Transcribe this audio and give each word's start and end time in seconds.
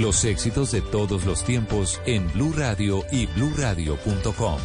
los 0.00 0.24
éxitos 0.24 0.72
de 0.72 0.80
todos 0.80 1.24
los 1.24 1.44
tiempos 1.44 2.00
en 2.06 2.30
Blue 2.32 2.52
Radio 2.56 3.04
y 3.12 3.26
bluradio.com. 3.26 4.58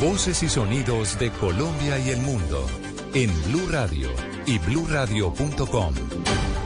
Voces 0.00 0.42
y 0.42 0.48
sonidos 0.48 1.18
de 1.18 1.30
Colombia 1.32 1.98
y 1.98 2.10
el 2.10 2.20
mundo 2.20 2.66
en 3.14 3.30
Blue 3.44 3.68
Radio 3.70 4.10
y 4.46 4.58
bluradio.com, 4.58 5.94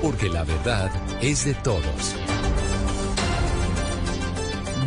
porque 0.02 0.28
la 0.28 0.44
verdad 0.44 0.90
es 1.22 1.44
de 1.44 1.54
todos. 1.54 2.19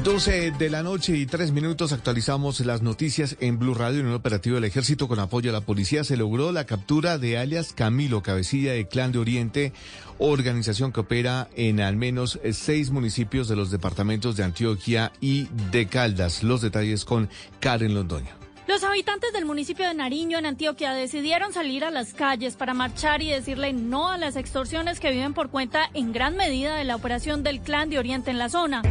12 0.03 0.51
de 0.51 0.69
la 0.69 0.83
noche 0.83 1.15
y 1.15 1.25
tres 1.25 1.53
minutos 1.53 1.93
actualizamos 1.93 2.59
las 2.59 2.81
noticias 2.81 3.37
en 3.39 3.57
Blue 3.57 3.73
Radio. 3.73 4.01
En 4.01 4.07
un 4.07 4.13
operativo 4.13 4.55
del 4.55 4.65
ejército 4.65 5.07
con 5.07 5.17
apoyo 5.19 5.49
a 5.49 5.53
la 5.53 5.61
policía 5.61 6.03
se 6.03 6.17
logró 6.17 6.51
la 6.51 6.65
captura 6.65 7.17
de 7.17 7.37
alias 7.37 7.71
Camilo, 7.71 8.21
cabecilla 8.21 8.73
de 8.73 8.85
Clan 8.85 9.13
de 9.13 9.19
Oriente, 9.19 9.71
organización 10.17 10.91
que 10.91 10.99
opera 10.99 11.47
en 11.55 11.79
al 11.79 11.95
menos 11.95 12.37
seis 12.51 12.91
municipios 12.91 13.47
de 13.47 13.55
los 13.55 13.71
departamentos 13.71 14.35
de 14.35 14.43
Antioquia 14.43 15.13
y 15.21 15.47
de 15.71 15.87
Caldas. 15.87 16.43
Los 16.43 16.61
detalles 16.61 17.05
con 17.05 17.29
Karen 17.61 17.93
Londoño. 17.95 18.42
Los 18.65 18.83
habitantes 18.83 19.33
del 19.33 19.45
municipio 19.45 19.85
de 19.85 19.93
Nariño, 19.93 20.37
en 20.37 20.45
Antioquia, 20.45 20.93
decidieron 20.93 21.51
salir 21.51 21.83
a 21.83 21.91
las 21.91 22.13
calles 22.13 22.55
para 22.55 22.73
marchar 22.73 23.21
y 23.21 23.29
decirle 23.29 23.73
no 23.73 24.09
a 24.09 24.17
las 24.17 24.37
extorsiones 24.37 25.01
que 25.01 25.11
viven 25.11 25.33
por 25.33 25.49
cuenta 25.49 25.89
en 25.93 26.13
gran 26.13 26.37
medida 26.37 26.75
de 26.75 26.85
la 26.85 26.95
operación 26.95 27.43
del 27.43 27.59
Clan 27.59 27.89
de 27.89 27.99
Oriente 27.99 28.31
en 28.31 28.37
la 28.37 28.47
zona. 28.47 28.81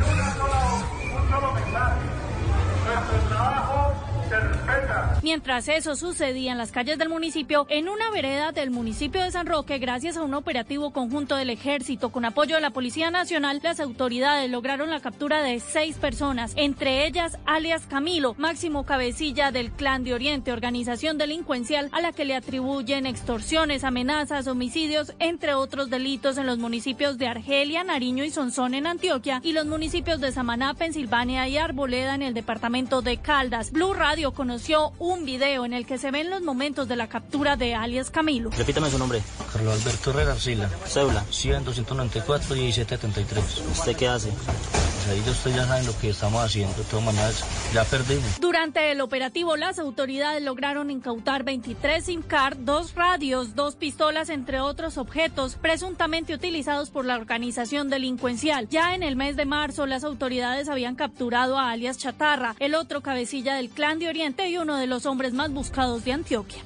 Mientras 5.22 5.68
eso 5.68 5.94
sucedía 5.96 6.52
en 6.52 6.58
las 6.58 6.72
calles 6.72 6.98
del 6.98 7.08
municipio, 7.08 7.66
en 7.68 7.88
una 7.88 8.10
vereda 8.10 8.52
del 8.52 8.70
municipio 8.70 9.22
de 9.22 9.30
San 9.30 9.46
Roque, 9.46 9.78
gracias 9.78 10.16
a 10.16 10.22
un 10.22 10.34
operativo 10.34 10.92
conjunto 10.92 11.36
del 11.36 11.50
ejército 11.50 12.10
con 12.10 12.24
apoyo 12.24 12.56
de 12.56 12.60
la 12.60 12.70
Policía 12.70 13.10
Nacional, 13.10 13.60
las 13.62 13.80
autoridades 13.80 14.50
lograron 14.50 14.90
la 14.90 15.00
captura 15.00 15.42
de 15.42 15.60
seis 15.60 15.96
personas, 15.96 16.52
entre 16.56 17.06
ellas 17.06 17.38
alias 17.46 17.86
Camilo, 17.86 18.34
máximo 18.38 18.84
cabecilla 18.84 19.52
del 19.52 19.70
Clan 19.70 20.04
de 20.04 20.14
Oriente, 20.14 20.52
organización 20.52 21.18
delincuencial 21.18 21.88
a 21.92 22.00
la 22.00 22.12
que 22.12 22.24
le 22.24 22.34
atribuyen 22.34 23.06
extorsiones, 23.06 23.84
amenazas, 23.84 24.46
homicidios, 24.46 25.14
entre 25.18 25.54
otros 25.54 25.90
delitos 25.90 26.38
en 26.38 26.46
los 26.46 26.58
municipios 26.58 27.18
de 27.18 27.28
Argelia, 27.28 27.84
Nariño 27.84 28.24
y 28.24 28.30
Sonsón 28.30 28.74
en 28.74 28.86
Antioquia 28.86 29.40
y 29.42 29.52
los 29.52 29.66
municipios 29.66 30.20
de 30.20 30.32
Samaná, 30.32 30.74
Pensilvania 30.74 31.48
y 31.48 31.58
Arboleda 31.58 32.14
en 32.14 32.22
el 32.22 32.34
departamento 32.34 33.02
de 33.02 33.18
Caldas. 33.18 33.70
Blue 33.70 33.94
Radio 33.94 34.32
conoció 34.32 34.81
un 34.98 35.24
video 35.24 35.64
en 35.64 35.72
el 35.72 35.86
que 35.86 35.98
se 35.98 36.10
ven 36.10 36.30
los 36.30 36.42
momentos 36.42 36.88
de 36.88 36.96
la 36.96 37.08
captura 37.08 37.56
de 37.56 37.74
alias 37.74 38.10
Camilo. 38.10 38.50
Repítame 38.50 38.90
su 38.90 38.98
nombre. 38.98 39.22
Carlos 39.52 39.80
Alberto 39.80 40.10
Herrera 40.10 40.32
Arcila. 40.32 40.68
Cédula. 40.86 41.24
100, 41.30 41.64
294, 41.64 42.54
1773. 42.54 43.62
¿Usted 43.72 43.96
qué 43.96 44.08
hace? 44.08 44.30
Pues 44.30 45.08
ahí 45.08 45.30
ustedes 45.30 45.56
ya 45.56 45.66
saben 45.66 45.86
lo 45.86 45.98
que 45.98 46.10
estamos 46.10 46.42
haciendo. 46.42 46.76
De 46.76 46.84
todas 46.84 47.04
maneras, 47.04 47.44
ya 47.74 47.84
perdimos. 47.84 48.40
Durante 48.40 48.92
el 48.92 49.00
operativo, 49.00 49.56
las 49.56 49.78
autoridades 49.80 50.42
lograron 50.42 50.90
incautar 50.90 51.42
23 51.42 52.04
SIM 52.04 52.22
card, 52.22 52.58
dos 52.58 52.94
radios, 52.94 53.56
dos 53.56 53.74
pistolas, 53.74 54.28
entre 54.28 54.60
otros 54.60 54.98
objetos 54.98 55.56
presuntamente 55.60 56.34
utilizados 56.34 56.90
por 56.90 57.04
la 57.04 57.16
organización 57.16 57.90
delincuencial. 57.90 58.68
Ya 58.68 58.94
en 58.94 59.02
el 59.02 59.16
mes 59.16 59.36
de 59.36 59.44
marzo, 59.44 59.86
las 59.86 60.04
autoridades 60.04 60.68
habían 60.68 60.94
capturado 60.94 61.58
a 61.58 61.70
alias 61.70 61.98
Chatarra, 61.98 62.54
el 62.60 62.74
otro 62.74 63.00
cabecilla 63.00 63.54
del 63.54 63.70
Clan 63.70 63.98
de 63.98 64.08
Oriente 64.08 64.48
y 64.48 64.56
uno 64.62 64.76
de 64.76 64.86
los 64.86 65.06
hombres 65.06 65.32
más 65.32 65.52
buscados 65.52 66.04
de 66.04 66.12
Antioquia. 66.12 66.62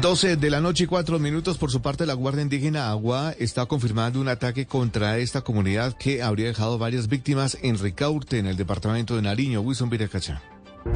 12 0.00 0.36
de 0.36 0.50
la 0.50 0.60
noche 0.60 0.84
y 0.84 0.86
cuatro 0.86 1.18
minutos. 1.18 1.58
Por 1.58 1.70
su 1.70 1.82
parte, 1.82 2.06
la 2.06 2.14
Guardia 2.14 2.42
Indígena 2.42 2.90
Agua 2.90 3.34
está 3.38 3.66
confirmando 3.66 4.20
un 4.20 4.28
ataque 4.28 4.66
contra 4.66 5.18
esta 5.18 5.42
comunidad 5.42 5.94
que 5.98 6.22
habría 6.22 6.46
dejado 6.46 6.78
varias 6.78 7.08
víctimas 7.08 7.58
en 7.62 7.78
Ricaurte, 7.78 8.38
en 8.38 8.46
el 8.46 8.56
departamento 8.56 9.16
de 9.16 9.22
Nariño. 9.22 9.60
Wilson 9.60 9.90
Viracacha. 9.90 10.42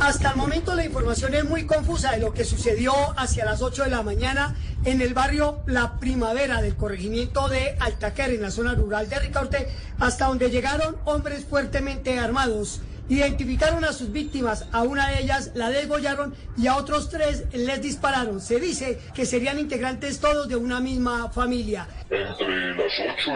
Hasta 0.00 0.30
el 0.30 0.36
momento 0.36 0.74
la 0.74 0.84
información 0.84 1.34
es 1.34 1.44
muy 1.44 1.64
confusa 1.64 2.12
de 2.12 2.18
lo 2.18 2.32
que 2.32 2.44
sucedió 2.44 2.92
hacia 3.18 3.44
las 3.44 3.62
8 3.62 3.84
de 3.84 3.90
la 3.90 4.02
mañana 4.02 4.54
en 4.84 5.00
el 5.00 5.12
barrio 5.12 5.60
La 5.66 5.98
Primavera 5.98 6.62
del 6.62 6.76
corregimiento 6.76 7.48
de 7.48 7.76
Altaquer, 7.80 8.30
en 8.30 8.42
la 8.42 8.50
zona 8.50 8.74
rural 8.74 9.08
de 9.08 9.18
Ricaurte, 9.18 9.68
hasta 9.98 10.26
donde 10.26 10.50
llegaron 10.50 10.96
hombres 11.04 11.44
fuertemente 11.44 12.18
armados. 12.18 12.80
Identificaron 13.08 13.84
a 13.84 13.92
sus 13.92 14.12
víctimas, 14.12 14.66
a 14.72 14.82
una 14.82 15.08
de 15.08 15.22
ellas 15.22 15.52
la 15.54 15.70
desgollaron 15.70 16.34
y 16.56 16.66
a 16.66 16.76
otros 16.76 17.08
tres 17.08 17.44
les 17.54 17.80
dispararon. 17.80 18.40
Se 18.40 18.60
dice 18.60 18.98
que 19.14 19.24
serían 19.24 19.58
integrantes 19.58 20.20
todos 20.20 20.48
de 20.48 20.56
una 20.56 20.80
misma 20.80 21.30
familia. 21.30 21.86
Entre 22.10 22.74
las 22.74 22.92
8 23.18 23.30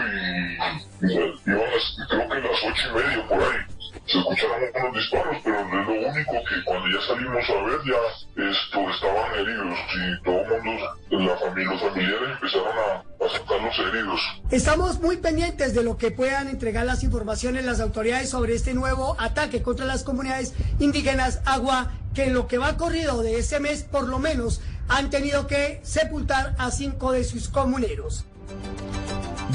y... 1.00 1.06
y 1.12 1.18
las- 1.46 2.08
creo 2.08 2.28
que 2.28 2.38
las 2.40 2.64
8 2.64 2.82
y 2.90 2.94
media 2.94 3.28
por 3.28 3.42
ahí. 3.42 3.58
Se 4.06 4.18
escucharon 4.18 4.62
unos 4.74 4.94
disparos, 4.94 5.36
pero 5.44 5.60
es 5.60 5.86
lo 5.86 6.08
único 6.08 6.32
que 6.32 6.64
cuando 6.64 6.88
ya 6.88 7.06
salimos 7.06 7.50
a 7.50 7.62
ver 7.62 7.80
ya 7.84 8.50
esto, 8.50 8.90
estaban 8.90 9.34
heridos 9.34 9.78
y 9.94 10.22
todo 10.24 10.56
el 10.56 10.62
mundo, 10.62 10.84
la 11.10 11.36
familia, 11.36 11.72
los 11.72 11.80
familiares 11.80 12.30
empezaron 12.32 12.78
a, 12.78 13.24
a 13.24 13.28
sacar 13.30 13.60
los 13.62 13.78
heridos. 13.78 14.20
Estamos 14.50 15.00
muy 15.00 15.18
pendientes 15.18 15.74
de 15.74 15.82
lo 15.82 15.96
que 15.96 16.10
puedan 16.10 16.48
entregar 16.48 16.84
las 16.84 17.02
informaciones 17.04 17.64
las 17.64 17.80
autoridades 17.80 18.28
sobre 18.30 18.54
este 18.54 18.74
nuevo 18.74 19.16
ataque 19.18 19.62
contra 19.62 19.86
las 19.86 20.02
comunidades 20.04 20.54
indígenas 20.78 21.40
Agua, 21.44 21.92
que 22.14 22.24
en 22.24 22.34
lo 22.34 22.48
que 22.48 22.58
va 22.58 22.76
corrido 22.76 23.22
de 23.22 23.38
ese 23.38 23.60
mes 23.60 23.82
por 23.84 24.08
lo 24.08 24.18
menos 24.18 24.60
han 24.88 25.10
tenido 25.10 25.46
que 25.46 25.80
sepultar 25.82 26.54
a 26.58 26.70
cinco 26.70 27.12
de 27.12 27.24
sus 27.24 27.48
comuneros. 27.48 28.24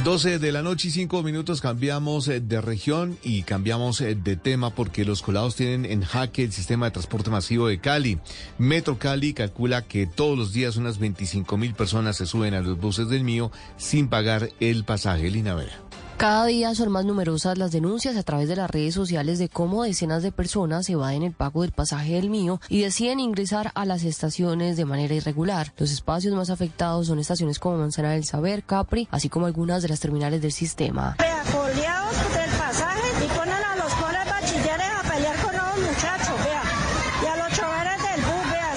12 0.03 0.39
de 0.39 0.51
la 0.51 0.61
noche 0.61 0.87
y 0.87 0.91
5 0.91 1.23
minutos 1.23 1.61
cambiamos 1.61 2.27
eh, 2.27 2.39
de 2.39 2.61
región 2.61 3.17
y 3.23 3.43
cambiamos 3.43 3.99
eh, 4.01 4.15
de 4.15 4.35
tema 4.35 4.69
porque 4.69 5.05
los 5.05 5.21
colados 5.21 5.55
tienen 5.55 5.85
en 5.85 6.01
jaque 6.01 6.43
el 6.43 6.51
sistema 6.51 6.85
de 6.85 6.91
transporte 6.91 7.29
masivo 7.29 7.67
de 7.67 7.79
Cali. 7.79 8.19
Metro 8.57 8.97
Cali 8.97 9.33
calcula 9.33 9.83
que 9.83 10.07
todos 10.07 10.37
los 10.37 10.53
días 10.53 10.77
unas 10.77 10.99
25 10.99 11.57
mil 11.57 11.73
personas 11.73 12.17
se 12.17 12.25
suben 12.25 12.53
a 12.53 12.61
los 12.61 12.79
buses 12.79 13.09
del 13.09 13.23
mío 13.23 13.51
sin 13.77 14.07
pagar 14.07 14.49
el 14.59 14.83
pasaje. 14.85 15.29
Lina 15.29 15.55
Vera. 15.55 15.79
Cada 16.17 16.45
día 16.47 16.73
son 16.73 16.91
más 16.91 17.05
numerosas 17.05 17.59
las 17.59 17.71
denuncias 17.71 18.17
a 18.17 18.23
través 18.23 18.49
de 18.49 18.55
las 18.55 18.71
redes 18.71 18.95
sociales 18.95 19.37
de 19.37 19.49
cómo 19.49 19.83
decenas 19.83 20.23
de 20.23 20.31
personas 20.31 20.89
evaden 20.89 21.21
el 21.21 21.31
pago 21.31 21.61
del 21.61 21.71
pasaje 21.71 22.13
del 22.13 22.31
mío 22.31 22.59
y 22.69 22.81
deciden 22.81 23.19
ingresar 23.19 23.71
a 23.75 23.85
las 23.85 24.03
estaciones 24.03 24.77
de 24.77 24.85
manera 24.85 25.13
irregular. 25.13 25.73
Los 25.77 25.91
espacios 25.91 26.33
más 26.33 26.49
afectados 26.49 27.05
son 27.05 27.19
estaciones 27.19 27.59
como 27.59 27.77
Manzana 27.77 28.13
del 28.13 28.25
Saber, 28.25 28.63
Capri, 28.63 29.07
así 29.11 29.29
como 29.29 29.45
algunas 29.45 29.83
de 29.83 29.89
las 29.89 29.99
terminales 29.99 30.41
del 30.41 30.51
sistema 30.51 31.15
coleados 31.51 32.33
del 32.33 32.51
pasaje 32.57 33.25
y 33.25 33.27
ponen 33.37 33.53
a 33.53 33.75
los 33.75 33.93
pobres 33.93 34.25
bachilleres 34.25 34.87
a 34.99 35.13
pelear 35.13 35.35
con 35.37 35.55
los 35.55 35.77
muchachos, 35.77 36.35
vea. 36.43 36.63
Y 37.23 37.25
a 37.25 37.35
los 37.37 37.57
choferes 37.57 37.97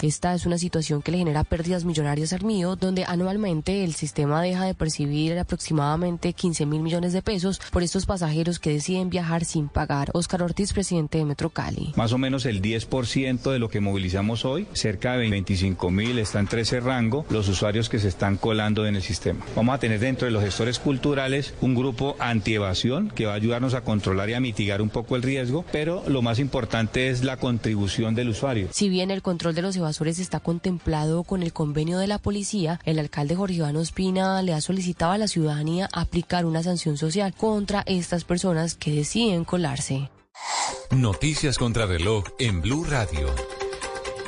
Esta 0.02 0.32
es 0.32 0.47
una 0.47 0.56
situación 0.56 1.02
que 1.02 1.12
le 1.12 1.19
genera 1.19 1.44
pérdidas 1.44 1.85
millonarias 1.85 2.32
al 2.32 2.43
mío, 2.43 2.75
donde 2.75 3.05
anualmente 3.05 3.85
el 3.85 3.93
sistema 3.93 4.41
deja 4.41 4.64
de 4.64 4.73
percibir 4.73 5.38
aproximadamente 5.38 6.32
15 6.32 6.64
mil 6.64 6.81
millones 6.81 7.12
de 7.12 7.20
pesos 7.20 7.61
por 7.70 7.82
estos 7.82 8.06
pasajeros 8.06 8.58
que 8.58 8.70
deciden 8.70 9.11
viajar 9.11 9.44
sin 9.44 9.69
pagar. 9.69 10.08
Oscar 10.14 10.43
Ortiz, 10.43 10.73
presidente 10.73 11.19
de 11.19 11.26
Metro 11.26 11.50
Cali. 11.50 11.93
Más 11.97 12.14
o 12.14 12.19
menos 12.19 12.47
el 12.47 12.62
10% 12.62 13.52
de 13.52 13.58
lo 13.58 13.69
que 13.69 13.81
movilizamos 13.81 14.47
hoy, 14.47 14.67
cerca 14.73 15.19
de 15.19 15.29
25 15.29 15.91
mil, 15.91 16.19
está 16.19 16.41
entre 16.41 16.62
ese 16.62 16.81
rango 16.81 17.26
los 17.29 17.46
usuarios 17.49 17.91
que 17.91 17.99
se 17.99 18.08
están 18.08 18.38
colando 18.38 18.87
en 18.87 18.96
el 18.96 19.03
sistema. 19.03 19.44
Vamos 19.55 19.75
a 19.75 19.81
tener 19.81 20.00
dentro 20.00 20.25
de 20.25 20.32
los 20.32 20.43
gestores 20.43 20.79
culturales 20.79 21.53
un 21.61 21.75
grupo 21.75 22.17
antievasión 22.20 23.11
que 23.11 23.26
va 23.26 23.32
a 23.32 23.37
ayudarnos 23.37 23.75
a 23.75 23.82
controlar 23.82 24.31
y 24.31 24.32
a 24.35 24.41
mitigar 24.41 24.81
un 24.81 24.88
poco 24.88 25.14
el 25.14 25.23
riesgo, 25.23 25.67
pero 25.73 26.03
lo 26.08 26.23
más 26.23 26.38
importante 26.38 27.11
es 27.11 27.23
la 27.23 27.37
contribución 27.37 28.14
del 28.14 28.31
usuario. 28.31 28.69
Si 28.73 28.88
bien 28.88 29.11
el 29.11 29.20
control 29.20 29.55
de 29.55 29.61
los 29.61 29.76
evasores 29.76 29.90
está 30.23 30.41
contemplado 30.41 31.25
con 31.25 31.43
el 31.43 31.53
convenio 31.53 31.99
de 31.99 32.07
la 32.07 32.19
policía, 32.19 32.81
el 32.85 32.99
alcalde 32.99 33.37
Jorge 33.37 33.57
Iván 33.57 33.77
Ospina 33.77 34.43
le 34.43 34.55
ha 34.55 34.61
solicitado 34.61 35.13
a 35.13 35.19
la 35.19 35.29
ciudadanía 35.29 35.89
aplicar 35.93 36.47
una 36.47 36.63
sanción 36.63 36.97
social 36.97 37.35
contra 37.35 37.83
estas 37.87 38.25
personas 38.25 38.75
que 38.75 38.93
deciden 38.93 39.45
colarse. 39.45 40.11
Noticias 40.91 41.59
contra 41.59 41.87
reloj 41.87 42.25
en 42.39 42.61
Blue 42.61 42.85
Radio. 42.85 43.29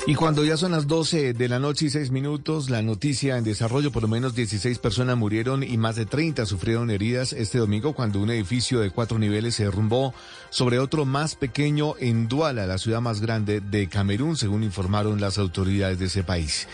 Y 0.04 0.16
cuando 0.16 0.44
ya 0.44 0.56
son 0.56 0.72
las 0.72 0.88
12 0.88 1.32
de 1.32 1.49
la 1.49 1.60
noche 1.60 1.87
y 1.87 1.90
6 1.90 2.10
minutos, 2.10 2.70
la 2.70 2.82
noticia 2.82 3.38
en 3.38 3.44
desarrollo, 3.44 3.93
por 3.93 4.02
lo 4.02 4.08
menos 4.08 4.34
16 4.34 4.81
personas 4.81 5.16
murieron 5.16 5.62
y 5.62 5.76
más 5.76 5.94
de 5.94 6.06
30 6.06 6.44
sufrieron 6.44 6.90
heridas 6.90 7.32
este 7.32 7.58
domingo 7.58 7.93
cuando 7.93 8.19
un 8.19 8.31
edificio 8.31 8.81
de 8.81 8.90
cuatro 8.90 9.20
niveles 9.20 9.54
se 9.54 9.64
derrumbó 9.64 10.12
sobre 10.50 10.81
otro 10.81 11.04
más 11.04 11.37
pequeño 11.37 11.94
en 12.00 12.26
Duala, 12.26 12.66
la 12.66 12.78
ciudad 12.78 13.00
más 13.00 13.20
grande 13.20 13.60
de 13.60 13.88
Camerún, 13.88 14.37
según 14.37 14.64
informaron 14.64 15.20
las 15.20 15.38
autoridades 15.38 16.00
de 16.00 16.06
ese 16.06 16.25
país. 16.25 16.66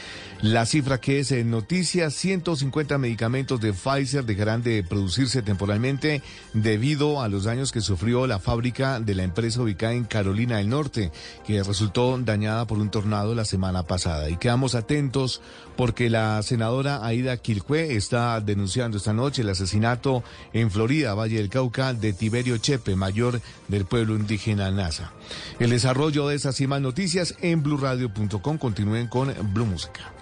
La 0.42 0.66
cifra 0.66 1.00
que 1.00 1.18
es 1.18 1.32
en 1.32 1.50
noticias, 1.50 2.14
150 2.14 2.96
medicamentos 2.98 3.60
de 3.60 3.72
Pfizer 3.72 4.24
dejarán 4.24 4.62
de 4.62 4.84
producirse 4.84 5.42
temporalmente 5.42 6.22
debido 6.54 7.20
a 7.20 7.28
los 7.28 7.42
daños 7.42 7.72
que 7.72 7.80
sufrió 7.80 8.24
la 8.28 8.38
fábrica 8.38 9.00
de 9.00 9.16
la 9.16 9.24
empresa 9.24 9.62
ubicada 9.62 9.94
en 9.94 10.04
Carolina 10.04 10.58
del 10.58 10.68
Norte, 10.68 11.10
que 11.44 11.60
resultó 11.64 12.16
dañada 12.18 12.68
por 12.68 12.78
un 12.78 12.88
tornado 12.88 13.34
la 13.34 13.44
semana 13.44 13.82
pasada. 13.82 14.30
Y 14.30 14.36
quedamos 14.36 14.76
atentos 14.76 15.42
porque 15.78 16.10
la 16.10 16.42
senadora 16.42 17.06
Aida 17.06 17.36
Quilcue 17.36 17.94
está 17.94 18.40
denunciando 18.40 18.96
esta 18.96 19.12
noche 19.12 19.42
el 19.42 19.48
asesinato 19.48 20.24
en 20.52 20.72
Florida, 20.72 21.14
Valle 21.14 21.36
del 21.36 21.50
Cauca, 21.50 21.94
de 21.94 22.12
Tiberio 22.12 22.58
Chepe, 22.58 22.96
mayor 22.96 23.40
del 23.68 23.84
pueblo 23.84 24.16
indígena 24.16 24.72
Nasa. 24.72 25.12
El 25.60 25.70
desarrollo 25.70 26.26
de 26.26 26.34
estas 26.34 26.60
y 26.60 26.66
más 26.66 26.80
noticias 26.80 27.36
en 27.42 27.62
blurradio.com. 27.62 28.58
Continúen 28.58 29.06
con 29.06 29.32
Blue 29.54 29.66
Música. 29.66 30.12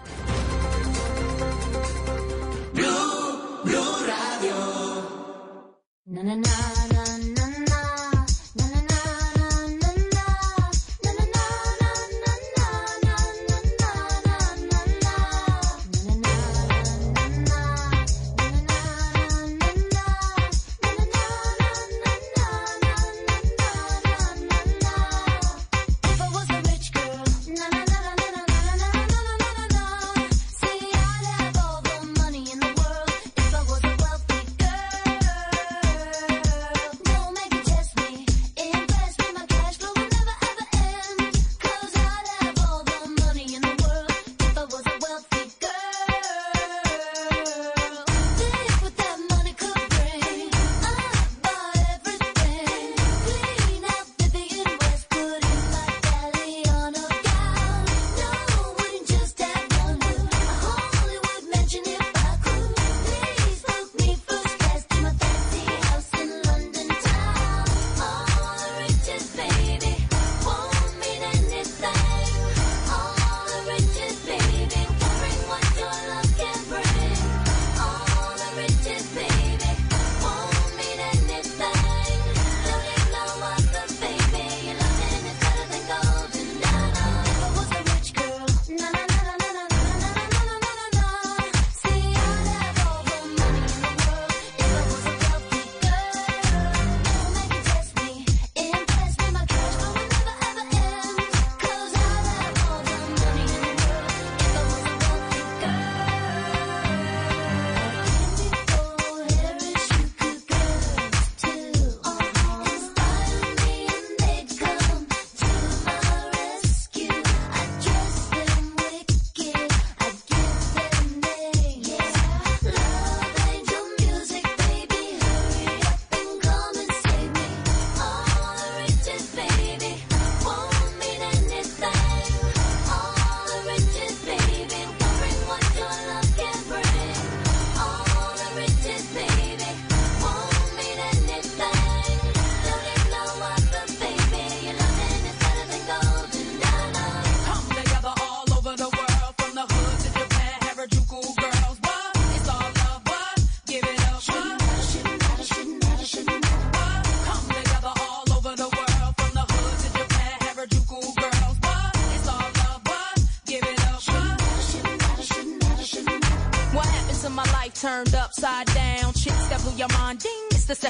Na 6.05 6.23
na 6.23 6.37
na 6.37 6.37
na 6.37 6.37
na 6.37 6.86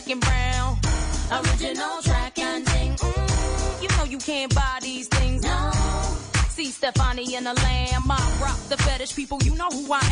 second 0.01 0.23
round. 0.27 0.79
Original 1.33 2.03
track 2.03 2.39
and 2.39 2.67
ding, 2.67 2.93
mm, 2.95 3.83
you 3.83 3.89
know 3.97 4.05
you 4.05 4.19
can't 4.19 4.55
buy 4.55 4.79
these 4.83 5.09
things. 5.09 5.43
No. 5.43 5.71
See 6.51 6.67
Stefani 6.67 7.35
and 7.35 7.47
the 7.47 7.55
lamb, 7.55 8.11
I 8.11 8.39
rock 8.43 8.59
the 8.69 8.77
fetish 8.77 9.17
people, 9.17 9.39
you 9.43 9.55
know 9.55 9.69
who 9.71 9.91
I 9.93 10.06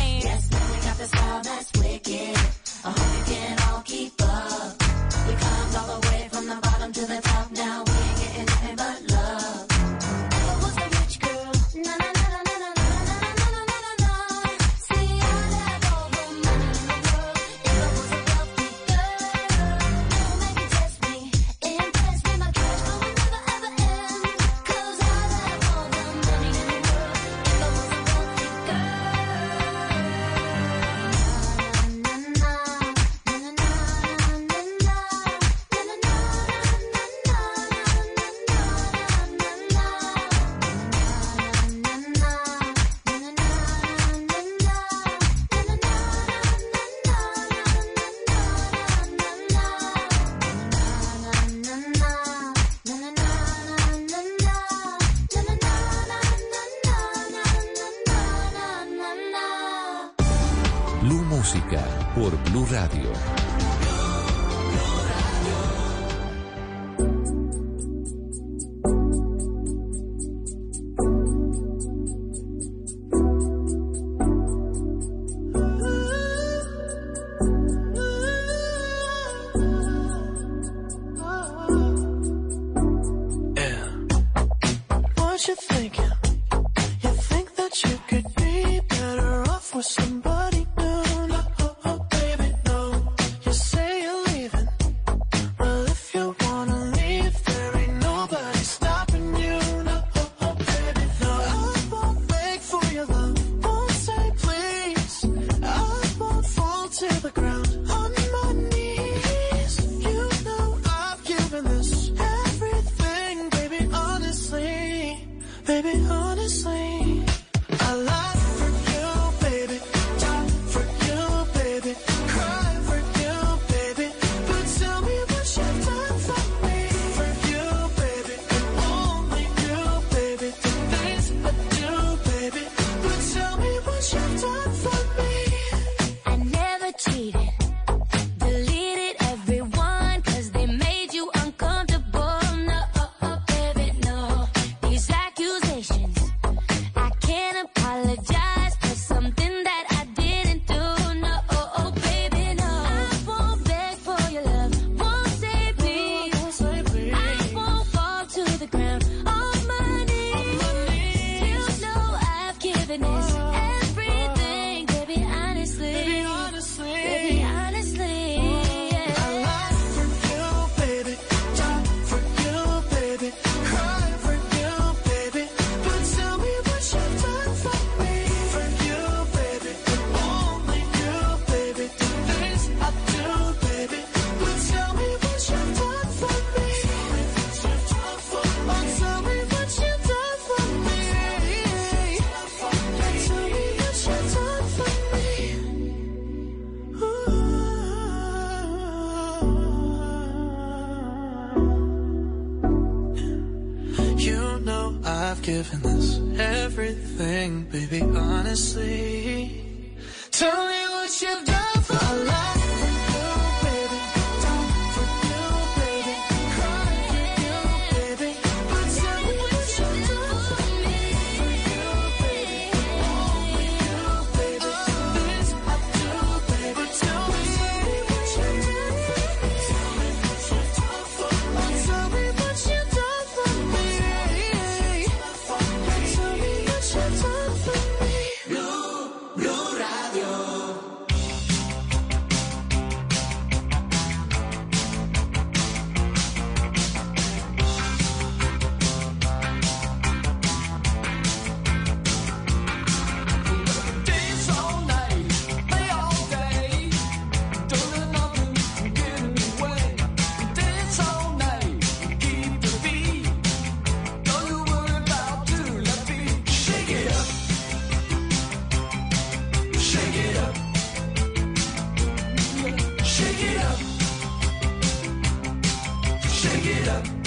shake 276.29 276.65
it 276.65 276.87
up. 276.87 277.24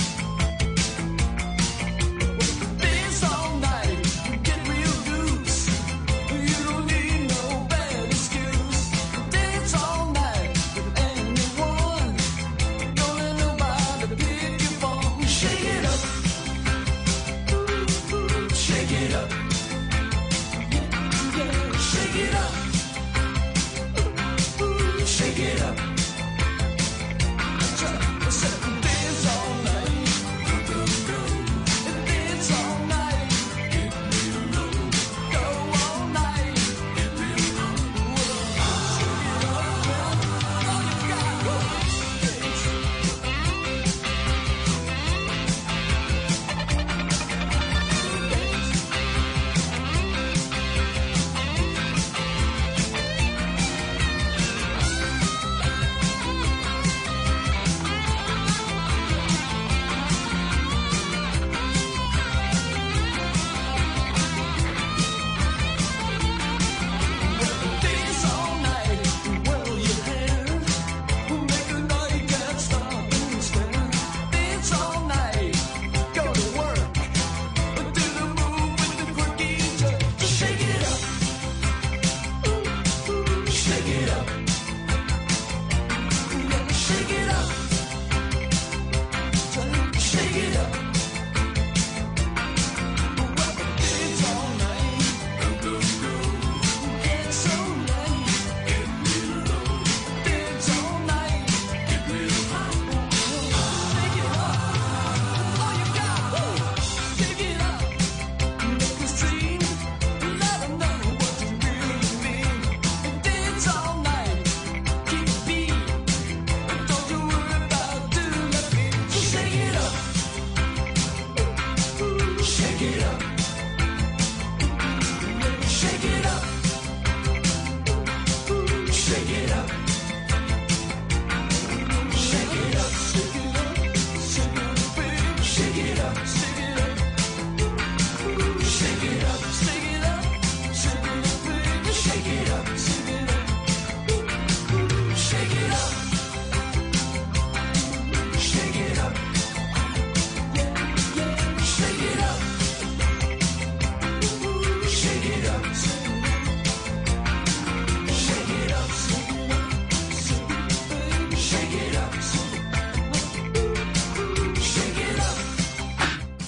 shake 129.09 129.31
it 129.31 129.51
up. 129.53 129.88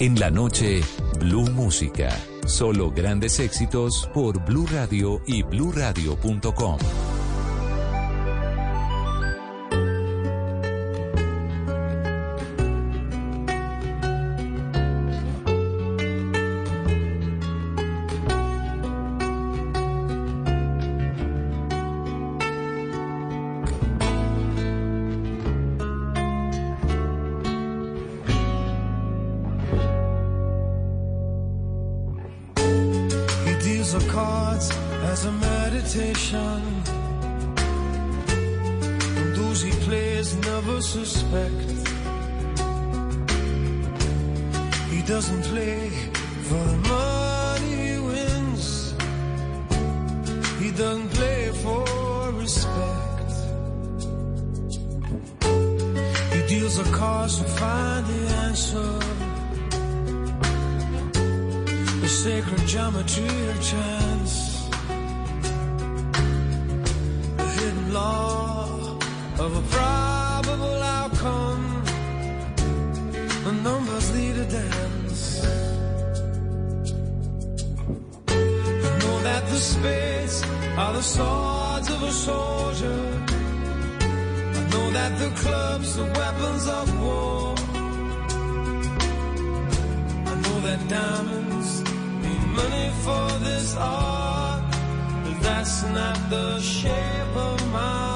En 0.01 0.19
la 0.19 0.31
noche, 0.31 0.81
Blue 1.19 1.47
Música. 1.51 2.09
Solo 2.47 2.89
grandes 2.89 3.39
éxitos 3.39 4.09
por 4.15 4.43
Blue 4.45 4.65
Radio 4.65 5.21
y 5.27 5.43
bluradio.com. 5.43 6.79
diamonds, 90.87 91.81
need 92.23 92.45
money 92.59 92.89
for 93.03 93.27
this 93.45 93.75
art, 93.77 94.63
but 95.23 95.41
that's 95.41 95.83
not 95.83 96.17
the 96.29 96.59
shape 96.59 97.35
of 97.35 97.71
my 97.71 98.10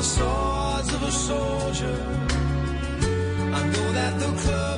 the 0.00 0.06
swords 0.06 0.94
of 0.94 1.02
a 1.02 1.12
soldier. 1.12 1.98
I 3.58 3.62
know 3.72 3.92
that 3.92 4.18
the 4.18 4.32
club 4.42 4.69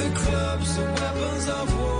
the 0.00 0.10
clubs 0.14 0.76
the 0.76 0.82
weapons 0.82 1.48
of 1.48 1.78
war. 1.78 1.99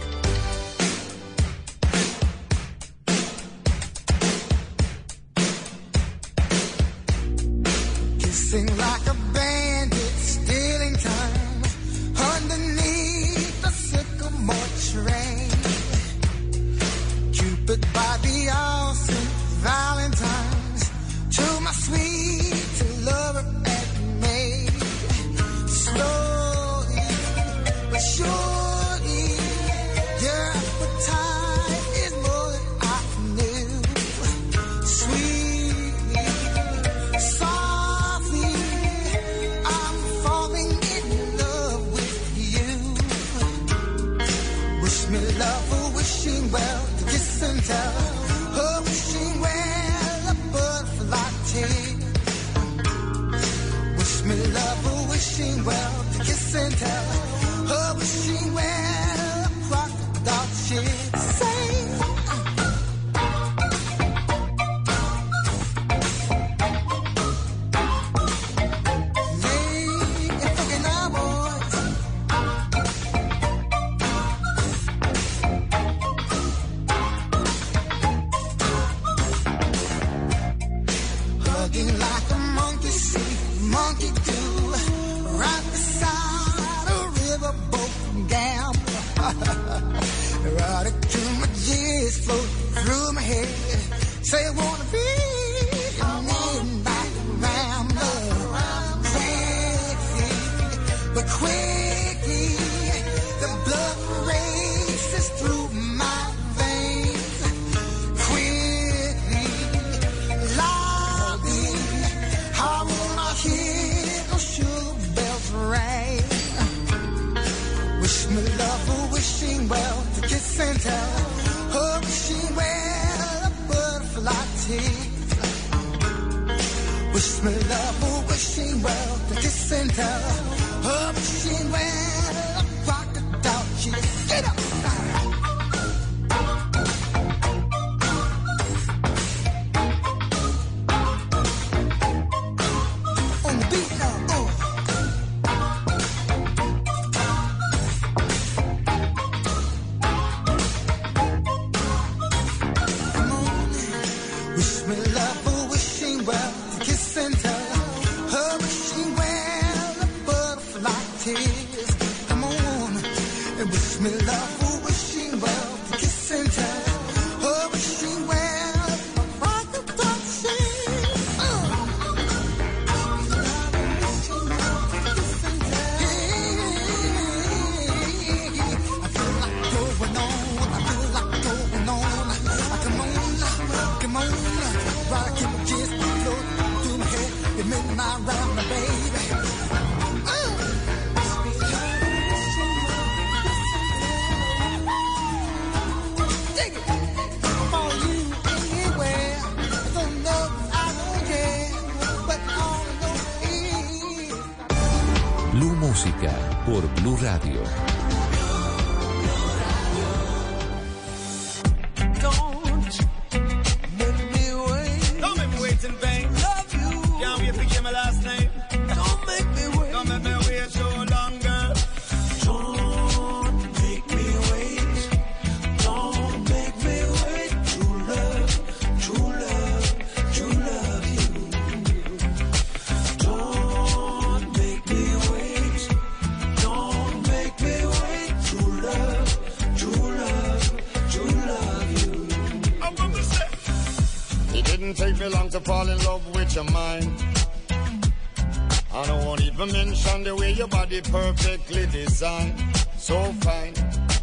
perfectly 251.31 251.85
designed, 251.87 252.53
so 252.97 253.21
fine. 253.41 253.73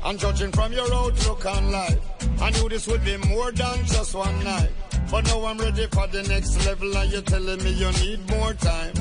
And 0.05 0.19
judging 0.19 0.53
from 0.53 0.73
your 0.73 0.93
outlook 0.93 1.47
on 1.47 1.71
life, 1.71 1.99
I 2.41 2.51
knew 2.51 2.69
this 2.69 2.87
would 2.87 3.05
be 3.05 3.17
more 3.17 3.51
than 3.53 3.85
just 3.87 4.15
one 4.15 4.45
night. 4.45 4.71
But 5.11 5.25
now 5.27 5.45
I'm 5.45 5.59
ready 5.59 5.87
for 5.87 6.07
the 6.07 6.23
next 6.25 6.65
level, 6.67 6.97
and 6.97 7.11
you're 7.11 7.23
telling 7.23 7.63
me 7.65 7.73
you 7.73 7.91
need 7.93 8.29
more 8.31 8.53
time. 8.55 8.93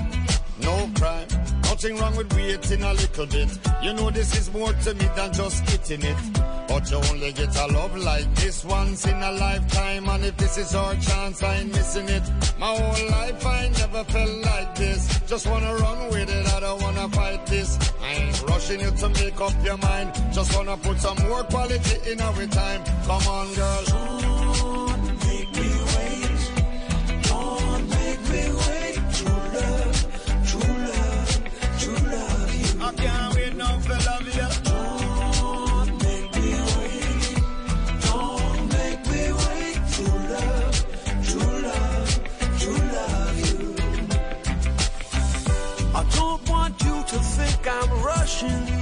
No 0.61 0.89
crime, 0.95 1.27
nothing 1.63 1.97
wrong 1.97 2.15
with 2.15 2.33
waiting 2.33 2.83
a 2.83 2.93
little 2.93 3.25
bit. 3.25 3.49
You 3.83 3.93
know 3.93 4.09
this 4.09 4.35
is 4.37 4.51
more 4.51 4.73
to 4.73 4.93
me 4.93 5.07
than 5.15 5.33
just 5.33 5.65
getting 5.65 6.03
it. 6.03 6.56
But 6.77 6.91
you 6.91 6.97
only 7.09 7.31
get 7.31 7.57
a 7.57 7.65
love 7.73 7.97
like 7.97 8.31
this 8.35 8.63
once 8.63 9.07
in 9.07 9.15
a 9.15 9.31
lifetime, 9.31 10.07
and 10.09 10.23
if 10.23 10.37
this 10.37 10.59
is 10.59 10.75
our 10.75 10.93
chance, 10.93 11.41
I 11.41 11.55
ain't 11.55 11.73
missing 11.73 12.07
it. 12.07 12.21
My 12.59 12.67
whole 12.67 13.09
life 13.09 13.43
I 13.43 13.69
never 13.69 14.03
felt 14.03 14.45
like 14.45 14.75
this. 14.75 15.19
Just 15.25 15.47
wanna 15.47 15.73
run 15.73 16.09
with 16.09 16.29
it, 16.29 16.53
I 16.53 16.59
don't 16.59 16.79
wanna 16.79 17.09
fight 17.09 17.47
this. 17.47 17.79
I 17.99 18.11
ain't 18.11 18.43
rushing 18.43 18.79
you 18.79 18.91
to 18.91 19.09
make 19.09 19.41
up 19.41 19.55
your 19.65 19.77
mind. 19.77 20.13
Just 20.31 20.55
wanna 20.55 20.77
put 20.77 20.99
some 21.01 21.17
more 21.27 21.43
quality 21.45 22.11
in 22.11 22.21
our 22.21 22.45
time. 22.45 22.83
Come 23.07 23.27
on, 23.27 23.55
girl. 23.55 24.36
I'm 48.39 48.49
rushing 48.51 48.76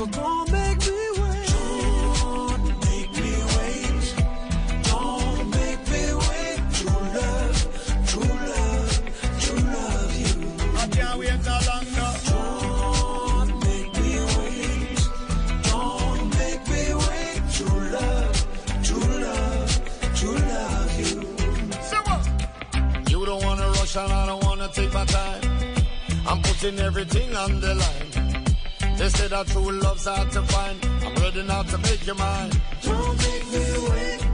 So 0.00 0.06
don't 0.06 0.50
make 0.50 0.80
me 0.86 1.02
wait. 1.20 1.46
Don't 1.52 2.64
make 2.86 3.12
me 3.20 3.32
wait. 3.52 4.06
Don't 4.84 5.50
make 5.50 5.82
me 5.92 6.02
wait. 6.24 6.60
True 6.72 7.04
love, 7.20 7.56
true 8.06 8.34
love, 8.50 8.92
true 9.42 9.62
love 9.76 10.12
you. 10.22 10.32
I 10.78 10.86
can't 10.88 11.18
wait 11.18 11.40
no 11.44 11.56
longer. 11.68 12.10
Don't 12.30 13.50
make 13.66 13.92
me 14.00 14.12
wait. 14.38 15.00
Don't 15.68 16.24
make 16.38 16.64
me 16.72 16.82
wait. 17.04 17.40
True 17.52 17.80
love, 17.98 18.36
true 18.82 19.10
love, 19.26 19.70
true 20.16 20.40
love 20.54 20.90
you. 20.98 21.16
You 23.10 23.26
don't 23.26 23.42
wanna 23.44 23.68
rush 23.68 23.96
and 23.96 24.10
I 24.10 24.24
don't 24.24 24.42
wanna 24.44 24.68
take 24.72 24.94
my 24.94 25.04
time. 25.04 25.42
I'm 26.26 26.40
putting 26.40 26.78
everything 26.78 27.36
on 27.36 27.60
the 27.60 27.74
line. 27.74 27.99
They 29.00 29.08
say 29.08 29.28
that 29.28 29.46
true 29.46 29.72
love's 29.80 30.04
hard 30.04 30.30
to 30.32 30.42
find. 30.42 30.78
I'm 31.06 31.14
ready 31.22 31.42
now 31.42 31.62
to 31.62 31.78
make 31.78 32.06
you 32.06 32.14
mine. 32.16 32.50
Don't 32.82 33.16
make 33.16 33.46
me 33.50 33.64
wait, 33.88 34.29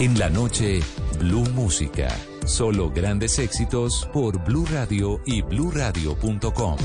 En 0.00 0.18
la 0.18 0.30
noche, 0.30 0.80
Blue 1.18 1.44
Música. 1.50 2.08
Solo 2.46 2.90
grandes 2.90 3.38
éxitos 3.38 4.08
por 4.14 4.42
Blue 4.46 4.64
Radio 4.72 5.20
y 5.26 5.42
bluradio.com. 5.42 6.78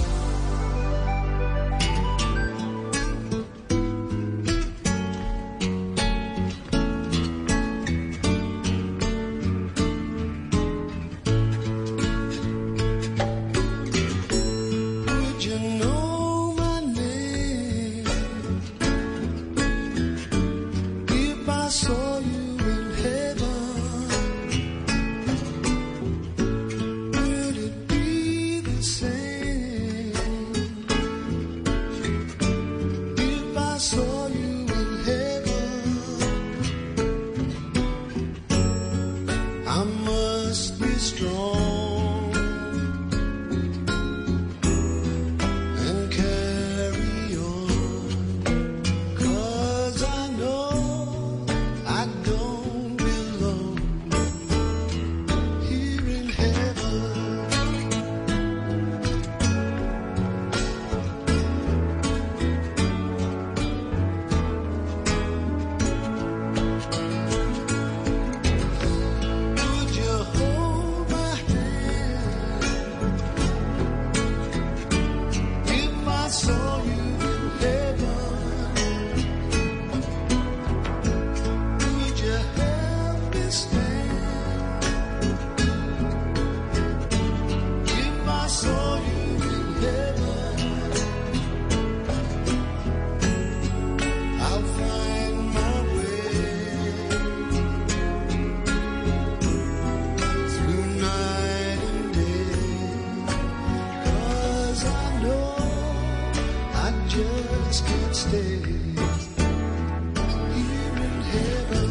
United 107.95 108.15
States, 108.15 109.27
here 109.37 111.03
in 111.05 111.21
heaven. 111.21 111.84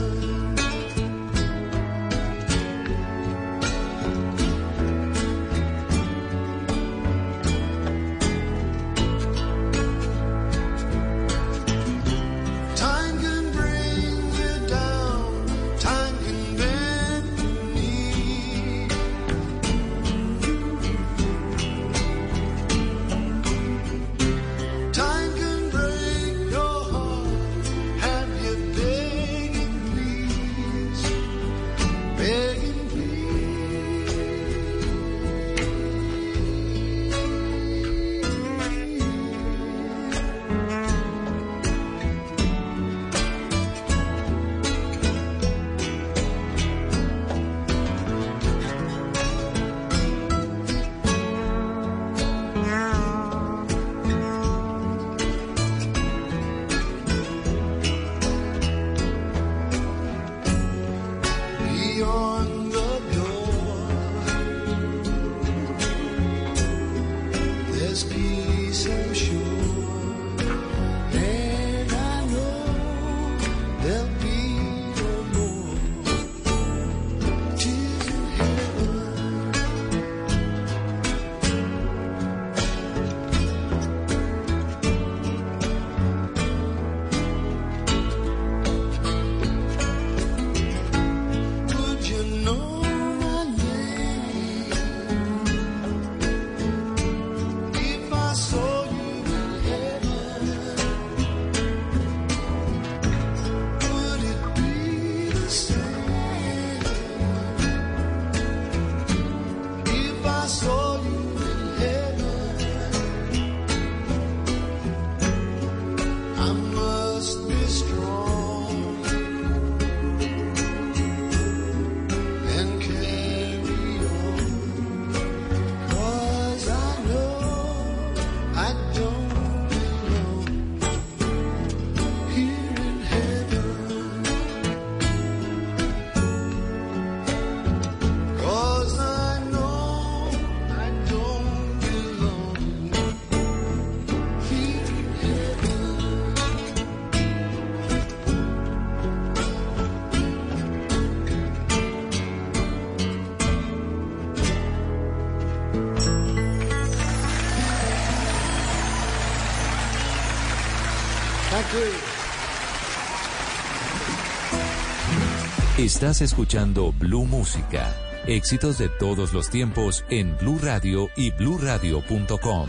Estás 165.94 166.22
escuchando 166.22 166.92
Blue 166.98 167.24
Música. 167.24 167.94
Éxitos 168.26 168.78
de 168.78 168.88
todos 168.88 169.32
los 169.32 169.48
tiempos 169.48 170.04
en 170.10 170.36
Blue 170.38 170.58
Radio 170.60 171.08
y 171.16 171.30
bluradio.com. 171.30 172.68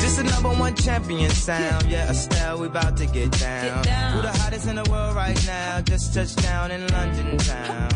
This 0.00 0.16
the 0.16 0.24
number 0.24 0.48
one 0.58 0.74
champion 0.74 1.30
sound. 1.30 1.86
Yeah, 1.90 2.10
Estelle, 2.10 2.58
we 2.58 2.66
about 2.66 2.96
to 2.96 3.04
get 3.04 3.30
down. 3.38 3.84
Who 4.14 4.22
the 4.22 4.32
hottest 4.32 4.66
in 4.66 4.76
the 4.76 4.90
world 4.90 5.14
right 5.14 5.38
now? 5.46 5.82
Just 5.82 6.14
touched 6.14 6.42
down 6.42 6.70
in 6.70 6.86
London 6.86 7.36
town. 7.36 7.90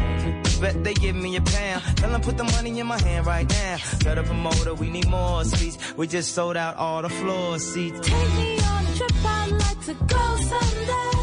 Bet 0.60 0.84
they 0.84 0.92
give 0.92 1.16
me 1.16 1.36
a 1.36 1.40
pound. 1.40 1.82
Tell 1.96 2.10
them 2.10 2.20
put 2.20 2.36
the 2.36 2.44
money 2.44 2.78
in 2.78 2.86
my 2.86 3.00
hand 3.00 3.26
right 3.26 3.48
now. 3.48 3.76
Up 4.06 4.30
a 4.30 4.34
motor, 4.34 4.74
we 4.74 4.88
need 4.88 5.08
more 5.08 5.44
seats. 5.44 5.76
We 5.96 6.06
just 6.06 6.34
sold 6.34 6.56
out 6.56 6.76
all 6.76 7.02
the 7.02 7.08
floor 7.08 7.58
seats. 7.58 8.00
Take 8.00 8.34
me 8.34 8.58
on 8.60 8.86
a 8.86 8.94
trip, 8.96 9.12
I'd 9.24 9.50
like 9.50 9.80
to 9.86 9.94
go 9.94 10.36
someday. 10.36 11.15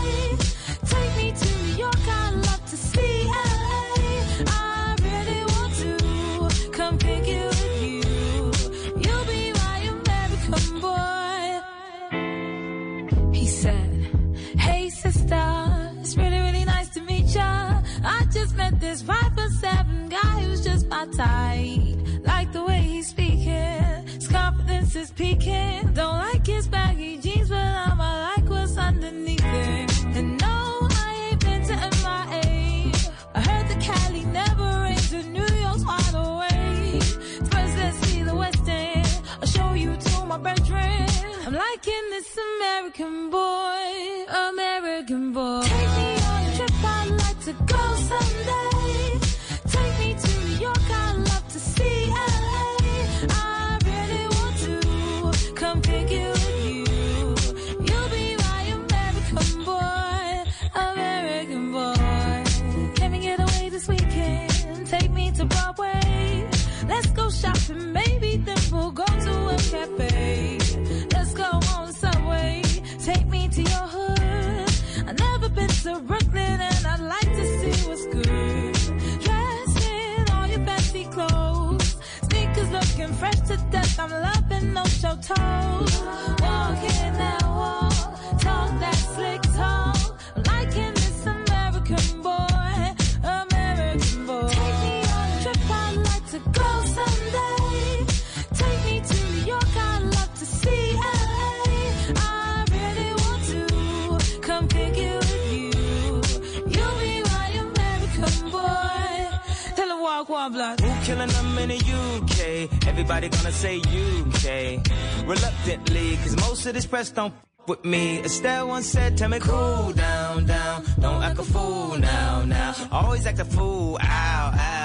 Block. 110.49 110.79
Who 110.79 111.05
killing 111.05 111.29
them 111.29 111.57
in 111.57 111.69
the 111.69 111.77
UK? 111.77 112.87
Everybody 112.87 113.29
gonna 113.29 113.51
say 113.51 113.77
UK. 113.77 114.81
Reluctantly, 115.27 116.17
cause 116.17 116.35
most 116.37 116.65
of 116.65 116.73
this 116.73 116.85
press 116.85 117.11
don't 117.11 117.33
with 117.67 117.83
me. 117.85 118.19
Estelle 118.19 118.67
once 118.67 118.87
said, 118.87 119.17
tell 119.17 119.29
me 119.29 119.39
cool 119.39 119.93
down, 119.93 120.45
down. 120.45 120.83
Don't 120.99 121.23
act 121.23 121.39
a 121.39 121.43
fool 121.43 121.97
now, 121.97 122.43
now. 122.45 122.73
Always 122.91 123.25
act 123.25 123.39
a 123.39 123.45
fool, 123.45 123.97
ow, 124.01 124.51
ow. 124.53 124.82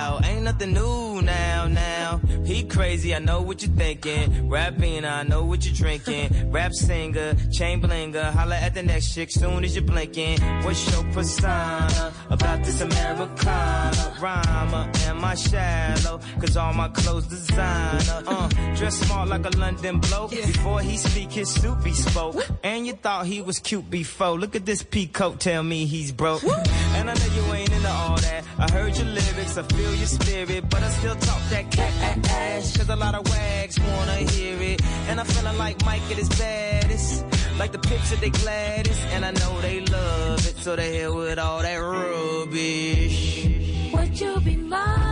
Nothing 0.49 0.73
new 0.73 1.21
now, 1.21 1.67
now. 1.67 2.21
He 2.47 2.65
crazy, 2.65 3.15
I 3.15 3.19
know 3.19 3.43
what 3.43 3.63
you're 3.63 3.77
thinking. 3.77 4.49
Rapping, 4.49 5.05
I 5.05 5.23
know 5.23 5.45
what 5.45 5.67
you're 5.67 5.75
drinking. 5.75 6.51
Rap 6.51 6.73
singer, 6.73 7.35
chain 7.53 7.83
blinger. 7.83 8.33
Holla 8.33 8.57
at 8.57 8.73
the 8.73 8.83
next 8.83 9.15
chick 9.15 9.31
soon 9.31 9.63
as 9.63 9.77
you're 9.77 9.85
blinking. 9.85 10.41
What's 10.63 10.91
your 10.91 11.05
persona 11.13 12.15
about 12.31 12.65
this 12.65 12.81
Americana? 12.81 14.17
Rhymer, 14.19 14.91
am 15.05 15.23
I 15.23 15.35
shallow? 15.35 16.19
Cause 16.41 16.57
all 16.57 16.73
my 16.73 16.89
clothes 16.89 17.27
designer. 17.27 18.23
Uh, 18.27 18.49
dress 18.75 19.01
smart 19.01 19.29
like 19.29 19.45
a 19.45 19.55
London 19.59 20.01
bloke. 20.01 20.31
Before 20.31 20.81
he 20.81 20.97
speak, 20.97 21.31
his 21.31 21.51
soup 21.51 21.85
he 21.85 21.93
spoke. 21.93 22.37
And 22.65 22.87
you 22.87 22.95
thought 22.95 23.27
he 23.27 23.43
was 23.43 23.59
cute 23.59 23.91
before. 23.91 24.39
Look 24.39 24.57
at 24.57 24.65
this 24.65 24.83
peacoat, 24.83 25.41
tell 25.41 25.63
me 25.63 25.85
he's 25.85 26.11
broke. 26.11 26.43
And 26.43 27.11
I 27.11 27.15
know 27.15 27.35
you 27.35 27.53
ain't 27.53 27.71
into 27.71 27.91
all 27.91 28.17
that. 28.17 28.45
I 28.59 28.71
heard 28.73 28.97
your 28.97 29.07
lyrics, 29.07 29.59
I 29.59 29.63
feel 29.63 29.95
your 29.95 30.07
spirit, 30.07 30.38
but 30.47 30.83
I 30.83 30.89
still 30.91 31.17
talk 31.17 31.43
that 31.51 31.71
cat 31.71 32.31
ass. 32.31 32.77
Cause 32.77 32.89
a 32.89 32.97
lot 32.97 33.15
of 33.15 33.29
wags 33.29 33.79
wanna 33.81 34.17
hear 34.31 34.57
it. 34.61 34.81
And 35.09 35.19
I'm 35.19 35.27
feeling 35.27 35.59
like 35.59 35.85
Mike 35.85 36.03
at 36.11 36.17
his 36.17 36.29
baddest. 36.29 37.25
Like 37.59 37.73
the 37.73 37.79
picture 37.79 38.17
they 38.17 38.31
gladdest. 38.31 39.03
And 39.13 39.25
I 39.25 39.33
know 39.33 39.61
they 39.61 39.81
love 39.81 40.47
it, 40.47 40.57
so 40.59 40.77
they 40.77 40.99
hell 40.99 41.17
with 41.17 41.39
all 41.39 41.63
that 41.63 41.77
rubbish. 41.77 43.49
Would 43.93 44.21
you 44.21 44.41
be 44.41 44.57
my 44.57 45.08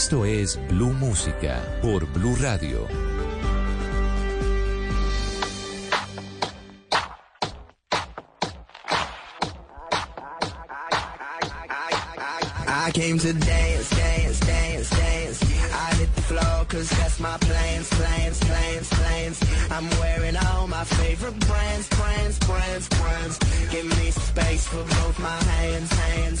Esto 0.00 0.24
es 0.24 0.56
Blue 0.68 0.92
Música 0.92 1.60
por 1.82 2.06
Blue 2.12 2.36
Radio. 2.36 2.86
I 12.68 12.92
came 12.92 13.18
to 13.18 13.32
dance, 13.32 13.90
dance, 13.90 14.38
dance, 14.38 14.90
dance. 14.90 15.42
I 15.42 15.94
hit 15.96 16.14
the 16.14 16.22
floor 16.22 16.64
cause 16.68 16.90
that's 16.90 17.18
my 17.18 17.36
plans, 17.38 17.88
plans, 17.90 18.38
plans, 18.38 18.88
plans. 18.90 19.40
I'm 19.72 19.90
wearing 19.98 20.36
all 20.36 20.68
my 20.68 20.84
favorite 20.84 21.40
brands, 21.40 21.88
brands, 21.88 22.38
brands, 22.38 22.88
brands. 22.88 23.38
Give 23.72 23.86
me 23.98 24.12
space 24.12 24.64
for 24.68 24.84
both 24.84 25.18
my 25.18 25.42
hands, 25.42 25.92
hands, 25.92 26.40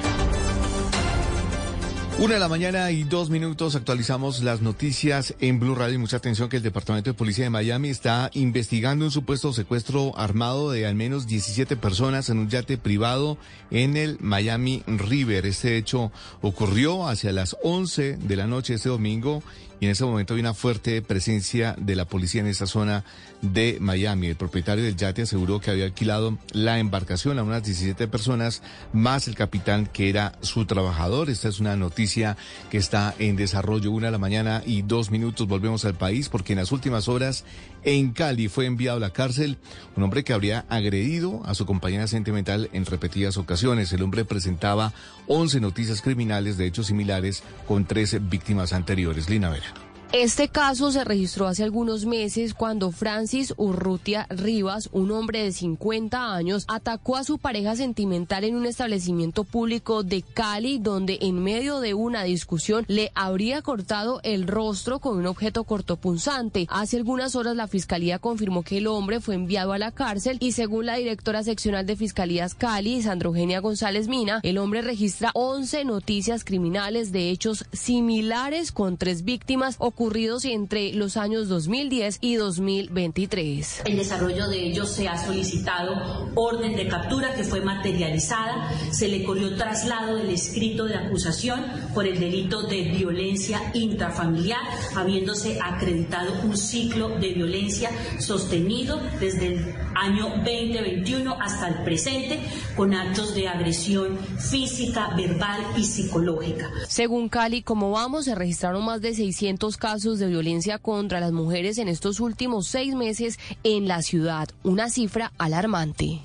Una 2.21 2.35
de 2.35 2.39
la 2.39 2.49
mañana 2.49 2.91
y 2.91 3.03
dos 3.03 3.31
minutos 3.31 3.75
actualizamos 3.75 4.43
las 4.43 4.61
noticias 4.61 5.33
en 5.39 5.59
Blue 5.59 5.73
Radio. 5.73 5.97
Mucha 5.97 6.17
atención 6.17 6.49
que 6.49 6.57
el 6.57 6.61
Departamento 6.61 7.09
de 7.09 7.15
Policía 7.15 7.45
de 7.45 7.49
Miami 7.49 7.89
está 7.89 8.29
investigando 8.35 9.05
un 9.05 9.09
supuesto 9.09 9.51
secuestro 9.53 10.15
armado 10.15 10.69
de 10.69 10.85
al 10.85 10.93
menos 10.93 11.25
17 11.25 11.75
personas 11.77 12.29
en 12.29 12.37
un 12.37 12.47
yate 12.47 12.77
privado 12.77 13.39
en 13.71 13.97
el 13.97 14.17
Miami 14.19 14.83
River. 14.85 15.47
Este 15.47 15.77
hecho 15.77 16.11
ocurrió 16.41 17.07
hacia 17.07 17.31
las 17.31 17.57
11 17.63 18.17
de 18.17 18.35
la 18.35 18.45
noche 18.45 18.75
este 18.75 18.89
domingo 18.89 19.41
y 19.81 19.85
en 19.85 19.91
ese 19.93 20.05
momento 20.05 20.35
hay 20.35 20.39
una 20.39 20.53
fuerte 20.53 21.01
presencia 21.01 21.75
de 21.79 21.95
la 21.95 22.05
policía 22.05 22.41
en 22.41 22.45
esa 22.45 22.67
zona 22.67 23.03
de 23.41 23.79
Miami. 23.81 24.27
El 24.27 24.35
propietario 24.35 24.83
del 24.83 24.95
yate 24.95 25.23
aseguró 25.23 25.59
que 25.59 25.71
había 25.71 25.85
alquilado 25.85 26.37
la 26.51 26.77
embarcación 26.77 27.39
a 27.39 27.43
unas 27.43 27.63
17 27.63 28.07
personas, 28.07 28.61
más 28.93 29.27
el 29.27 29.33
capitán 29.33 29.87
que 29.87 30.09
era 30.09 30.33
su 30.41 30.65
trabajador. 30.65 31.31
Esta 31.31 31.47
es 31.47 31.59
una 31.59 31.75
noticia 31.75 32.37
que 32.69 32.77
está 32.77 33.15
en 33.17 33.35
desarrollo. 33.35 33.89
Una 33.89 34.05
de 34.05 34.11
la 34.11 34.19
mañana 34.19 34.61
y 34.67 34.83
dos 34.83 35.09
minutos 35.09 35.47
volvemos 35.47 35.83
al 35.83 35.95
país 35.95 36.29
porque 36.29 36.53
en 36.53 36.59
las 36.59 36.71
últimas 36.71 37.07
horas 37.07 37.43
en 37.83 38.11
Cali 38.11 38.49
fue 38.49 38.67
enviado 38.67 38.97
a 38.97 39.01
la 39.01 39.13
cárcel 39.13 39.57
un 39.95 40.03
hombre 40.03 40.23
que 40.23 40.33
habría 40.33 40.63
agredido 40.69 41.41
a 41.45 41.55
su 41.55 41.65
compañera 41.65 42.05
sentimental 42.05 42.69
en 42.71 42.85
repetidas 42.85 43.37
ocasiones. 43.37 43.91
El 43.91 44.03
hombre 44.03 44.25
presentaba 44.25 44.93
11 45.25 45.59
noticias 45.59 46.03
criminales 46.03 46.57
de 46.57 46.67
hechos 46.67 46.85
similares 46.85 47.41
con 47.67 47.85
13 47.85 48.19
víctimas 48.19 48.73
anteriores. 48.73 49.27
Lina 49.27 49.49
Vera. 49.49 49.70
Este 50.13 50.49
caso 50.49 50.91
se 50.91 51.05
registró 51.05 51.47
hace 51.47 51.63
algunos 51.63 52.05
meses 52.05 52.53
cuando 52.53 52.91
Francis 52.91 53.53
Urrutia 53.55 54.27
Rivas, 54.29 54.89
un 54.91 55.09
hombre 55.11 55.41
de 55.41 55.53
50 55.53 56.35
años, 56.35 56.65
atacó 56.67 57.15
a 57.15 57.23
su 57.23 57.37
pareja 57.37 57.77
sentimental 57.77 58.43
en 58.43 58.57
un 58.57 58.65
establecimiento 58.65 59.45
público 59.45 60.03
de 60.03 60.21
Cali, 60.21 60.79
donde 60.79 61.17
en 61.21 61.41
medio 61.41 61.79
de 61.79 61.93
una 61.93 62.23
discusión 62.23 62.83
le 62.89 63.13
habría 63.15 63.61
cortado 63.61 64.19
el 64.23 64.47
rostro 64.47 64.99
con 64.99 65.17
un 65.17 65.27
objeto 65.27 65.63
cortopunzante. 65.63 66.67
Hace 66.69 66.97
algunas 66.97 67.37
horas 67.37 67.55
la 67.55 67.69
fiscalía 67.69 68.19
confirmó 68.19 68.63
que 68.63 68.79
el 68.79 68.87
hombre 68.87 69.21
fue 69.21 69.35
enviado 69.35 69.71
a 69.71 69.77
la 69.77 69.93
cárcel 69.93 70.35
y 70.41 70.51
según 70.51 70.87
la 70.87 70.97
directora 70.97 71.41
seccional 71.41 71.85
de 71.85 71.95
Fiscalías 71.95 72.53
Cali, 72.53 73.01
Sandro 73.01 73.29
Eugenia 73.29 73.61
González 73.61 74.09
Mina, 74.09 74.41
el 74.43 74.57
hombre 74.57 74.81
registra 74.81 75.31
11 75.35 75.85
noticias 75.85 76.43
criminales 76.43 77.13
de 77.13 77.29
hechos 77.29 77.63
similares 77.71 78.73
con 78.73 78.97
tres 78.97 79.23
víctimas 79.23 79.77
ocurridos 80.01 80.45
entre 80.45 80.93
los 80.93 81.15
años 81.15 81.47
2010 81.47 82.17
y 82.21 82.33
2023. 82.33 83.83
El 83.85 83.97
desarrollo 83.97 84.47
de 84.47 84.65
ellos 84.65 84.89
se 84.89 85.07
ha 85.07 85.15
solicitado 85.23 86.31
orden 86.33 86.75
de 86.75 86.87
captura 86.87 87.35
que 87.35 87.43
fue 87.43 87.61
materializada, 87.61 88.71
se 88.91 89.07
le 89.09 89.23
corrió 89.23 89.55
traslado 89.55 90.15
del 90.15 90.31
escrito 90.31 90.85
de 90.85 90.95
acusación 90.95 91.63
por 91.93 92.07
el 92.07 92.19
delito 92.19 92.63
de 92.63 92.81
violencia 92.81 93.61
intrafamiliar, 93.75 94.61
habiéndose 94.95 95.59
acreditado 95.61 96.33
un 96.45 96.57
ciclo 96.57 97.09
de 97.19 97.33
violencia 97.33 97.91
sostenido 98.17 98.99
desde 99.19 99.53
el 99.53 99.75
año 99.93 100.29
2021 100.37 101.37
hasta 101.39 101.67
el 101.67 101.83
presente 101.83 102.39
con 102.75 102.95
actos 102.95 103.35
de 103.35 103.47
agresión 103.47 104.17
física, 104.39 105.13
verbal 105.15 105.61
y 105.77 105.83
psicológica. 105.83 106.71
Según 106.87 107.29
Cali, 107.29 107.61
como 107.61 107.91
vamos, 107.91 108.25
se 108.25 108.33
registraron 108.33 108.83
más 108.83 109.01
de 109.01 109.13
600 109.13 109.77
casos 109.77 109.90
de 109.91 110.27
violencia 110.27 110.77
contra 110.77 111.19
las 111.19 111.33
mujeres 111.33 111.77
en 111.77 111.89
estos 111.89 112.21
últimos 112.21 112.65
seis 112.65 112.95
meses 112.95 113.37
en 113.65 113.89
la 113.89 114.01
ciudad, 114.01 114.47
una 114.63 114.89
cifra 114.89 115.33
alarmante. 115.37 116.21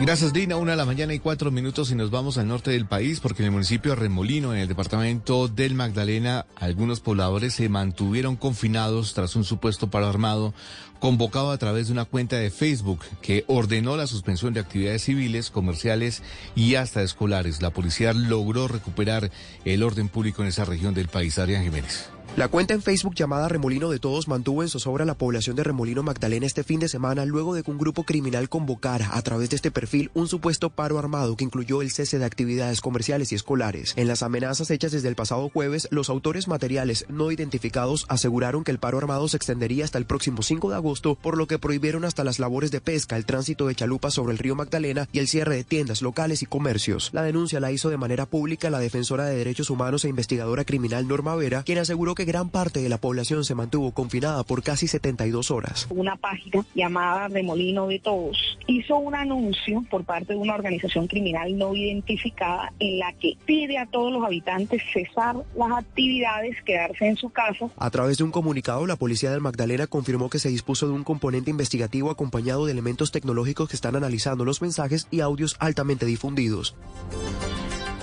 Gracias, 0.00 0.32
Dina. 0.32 0.56
Una 0.56 0.72
de 0.72 0.76
la 0.76 0.84
mañana 0.84 1.14
y 1.14 1.18
cuatro 1.18 1.50
minutos 1.50 1.90
y 1.90 1.94
nos 1.94 2.10
vamos 2.10 2.38
al 2.38 2.48
norte 2.48 2.70
del 2.70 2.86
país 2.86 3.20
porque 3.20 3.42
en 3.42 3.46
el 3.46 3.52
municipio 3.52 3.92
de 3.92 3.96
Remolino, 3.96 4.52
en 4.52 4.60
el 4.60 4.68
departamento 4.68 5.48
del 5.48 5.74
Magdalena, 5.74 6.46
algunos 6.56 7.00
pobladores 7.00 7.54
se 7.54 7.68
mantuvieron 7.68 8.36
confinados 8.36 9.14
tras 9.14 9.36
un 9.36 9.44
supuesto 9.44 9.90
paro 9.90 10.08
armado 10.08 10.54
convocado 10.98 11.50
a 11.50 11.58
través 11.58 11.88
de 11.88 11.92
una 11.92 12.04
cuenta 12.04 12.36
de 12.36 12.50
Facebook 12.50 13.00
que 13.20 13.44
ordenó 13.48 13.96
la 13.96 14.06
suspensión 14.06 14.54
de 14.54 14.60
actividades 14.60 15.02
civiles, 15.02 15.50
comerciales 15.50 16.22
y 16.54 16.76
hasta 16.76 17.02
escolares. 17.02 17.60
La 17.60 17.70
policía 17.70 18.12
logró 18.12 18.68
recuperar 18.68 19.30
el 19.64 19.82
orden 19.82 20.08
público 20.08 20.42
en 20.42 20.48
esa 20.48 20.64
región 20.64 20.94
del 20.94 21.08
país. 21.08 21.38
Adrián 21.38 21.64
Jiménez. 21.64 22.08
La 22.34 22.48
cuenta 22.48 22.72
en 22.72 22.80
Facebook 22.80 23.14
llamada 23.14 23.46
Remolino 23.46 23.90
de 23.90 23.98
Todos 23.98 24.26
mantuvo 24.26 24.62
en 24.62 24.70
zozobra 24.70 25.04
la 25.04 25.12
población 25.12 25.54
de 25.54 25.64
Remolino 25.64 26.02
Magdalena 26.02 26.46
este 26.46 26.64
fin 26.64 26.80
de 26.80 26.88
semana 26.88 27.26
luego 27.26 27.54
de 27.54 27.62
que 27.62 27.70
un 27.70 27.76
grupo 27.76 28.04
criminal 28.04 28.48
convocara 28.48 29.10
a 29.12 29.20
través 29.20 29.50
de 29.50 29.56
este 29.56 29.70
perfil 29.70 30.10
un 30.14 30.28
supuesto 30.28 30.70
paro 30.70 30.98
armado 30.98 31.36
que 31.36 31.44
incluyó 31.44 31.82
el 31.82 31.90
cese 31.90 32.18
de 32.18 32.24
actividades 32.24 32.80
comerciales 32.80 33.32
y 33.32 33.34
escolares. 33.34 33.92
En 33.96 34.08
las 34.08 34.22
amenazas 34.22 34.70
hechas 34.70 34.92
desde 34.92 35.08
el 35.08 35.14
pasado 35.14 35.50
jueves, 35.50 35.88
los 35.90 36.08
autores 36.08 36.48
materiales 36.48 37.04
no 37.10 37.30
identificados 37.30 38.06
aseguraron 38.08 38.64
que 38.64 38.70
el 38.70 38.78
paro 38.78 38.96
armado 38.96 39.28
se 39.28 39.36
extendería 39.36 39.84
hasta 39.84 39.98
el 39.98 40.06
próximo 40.06 40.40
5 40.40 40.70
de 40.70 40.76
agosto, 40.76 41.16
por 41.16 41.36
lo 41.36 41.46
que 41.46 41.58
prohibieron 41.58 42.06
hasta 42.06 42.24
las 42.24 42.38
labores 42.38 42.70
de 42.70 42.80
pesca, 42.80 43.18
el 43.18 43.26
tránsito 43.26 43.66
de 43.66 43.74
chalupas 43.74 44.14
sobre 44.14 44.32
el 44.32 44.38
río 44.38 44.56
Magdalena 44.56 45.06
y 45.12 45.18
el 45.18 45.28
cierre 45.28 45.56
de 45.56 45.64
tiendas 45.64 46.00
locales 46.00 46.40
y 46.40 46.46
comercios. 46.46 47.10
La 47.12 47.24
denuncia 47.24 47.60
la 47.60 47.72
hizo 47.72 47.90
de 47.90 47.98
manera 47.98 48.24
pública 48.24 48.70
la 48.70 48.78
defensora 48.78 49.26
de 49.26 49.36
derechos 49.36 49.68
humanos 49.68 50.06
e 50.06 50.08
investigadora 50.08 50.64
criminal 50.64 51.06
Norma 51.06 51.36
Vera, 51.36 51.62
quien 51.62 51.76
aseguró 51.76 52.14
que 52.14 52.21
gran 52.24 52.50
parte 52.50 52.80
de 52.80 52.88
la 52.88 52.98
población 52.98 53.44
se 53.44 53.54
mantuvo 53.54 53.92
confinada 53.92 54.42
por 54.44 54.62
casi 54.62 54.86
72 54.86 55.50
horas. 55.50 55.86
Una 55.90 56.16
página 56.16 56.64
llamada 56.74 57.28
Remolino 57.28 57.86
de 57.86 57.98
Todos 57.98 58.58
hizo 58.66 58.96
un 58.96 59.14
anuncio 59.14 59.84
por 59.90 60.04
parte 60.04 60.32
de 60.34 60.38
una 60.38 60.54
organización 60.54 61.06
criminal 61.06 61.56
no 61.56 61.74
identificada 61.74 62.72
en 62.78 62.98
la 62.98 63.12
que 63.14 63.36
pide 63.44 63.78
a 63.78 63.86
todos 63.86 64.12
los 64.12 64.24
habitantes 64.24 64.82
cesar 64.92 65.36
las 65.56 65.72
actividades, 65.72 66.56
quedarse 66.64 67.06
en 67.06 67.16
su 67.16 67.30
casa. 67.30 67.68
A 67.76 67.90
través 67.90 68.18
de 68.18 68.24
un 68.24 68.30
comunicado, 68.30 68.86
la 68.86 68.96
policía 68.96 69.30
del 69.30 69.40
Magdalena 69.40 69.86
confirmó 69.86 70.30
que 70.30 70.38
se 70.38 70.48
dispuso 70.48 70.86
de 70.86 70.92
un 70.92 71.04
componente 71.04 71.50
investigativo 71.50 72.10
acompañado 72.10 72.66
de 72.66 72.72
elementos 72.72 73.12
tecnológicos 73.12 73.68
que 73.68 73.76
están 73.76 73.96
analizando 73.96 74.44
los 74.44 74.62
mensajes 74.62 75.08
y 75.10 75.20
audios 75.20 75.56
altamente 75.58 76.06
difundidos. 76.06 76.74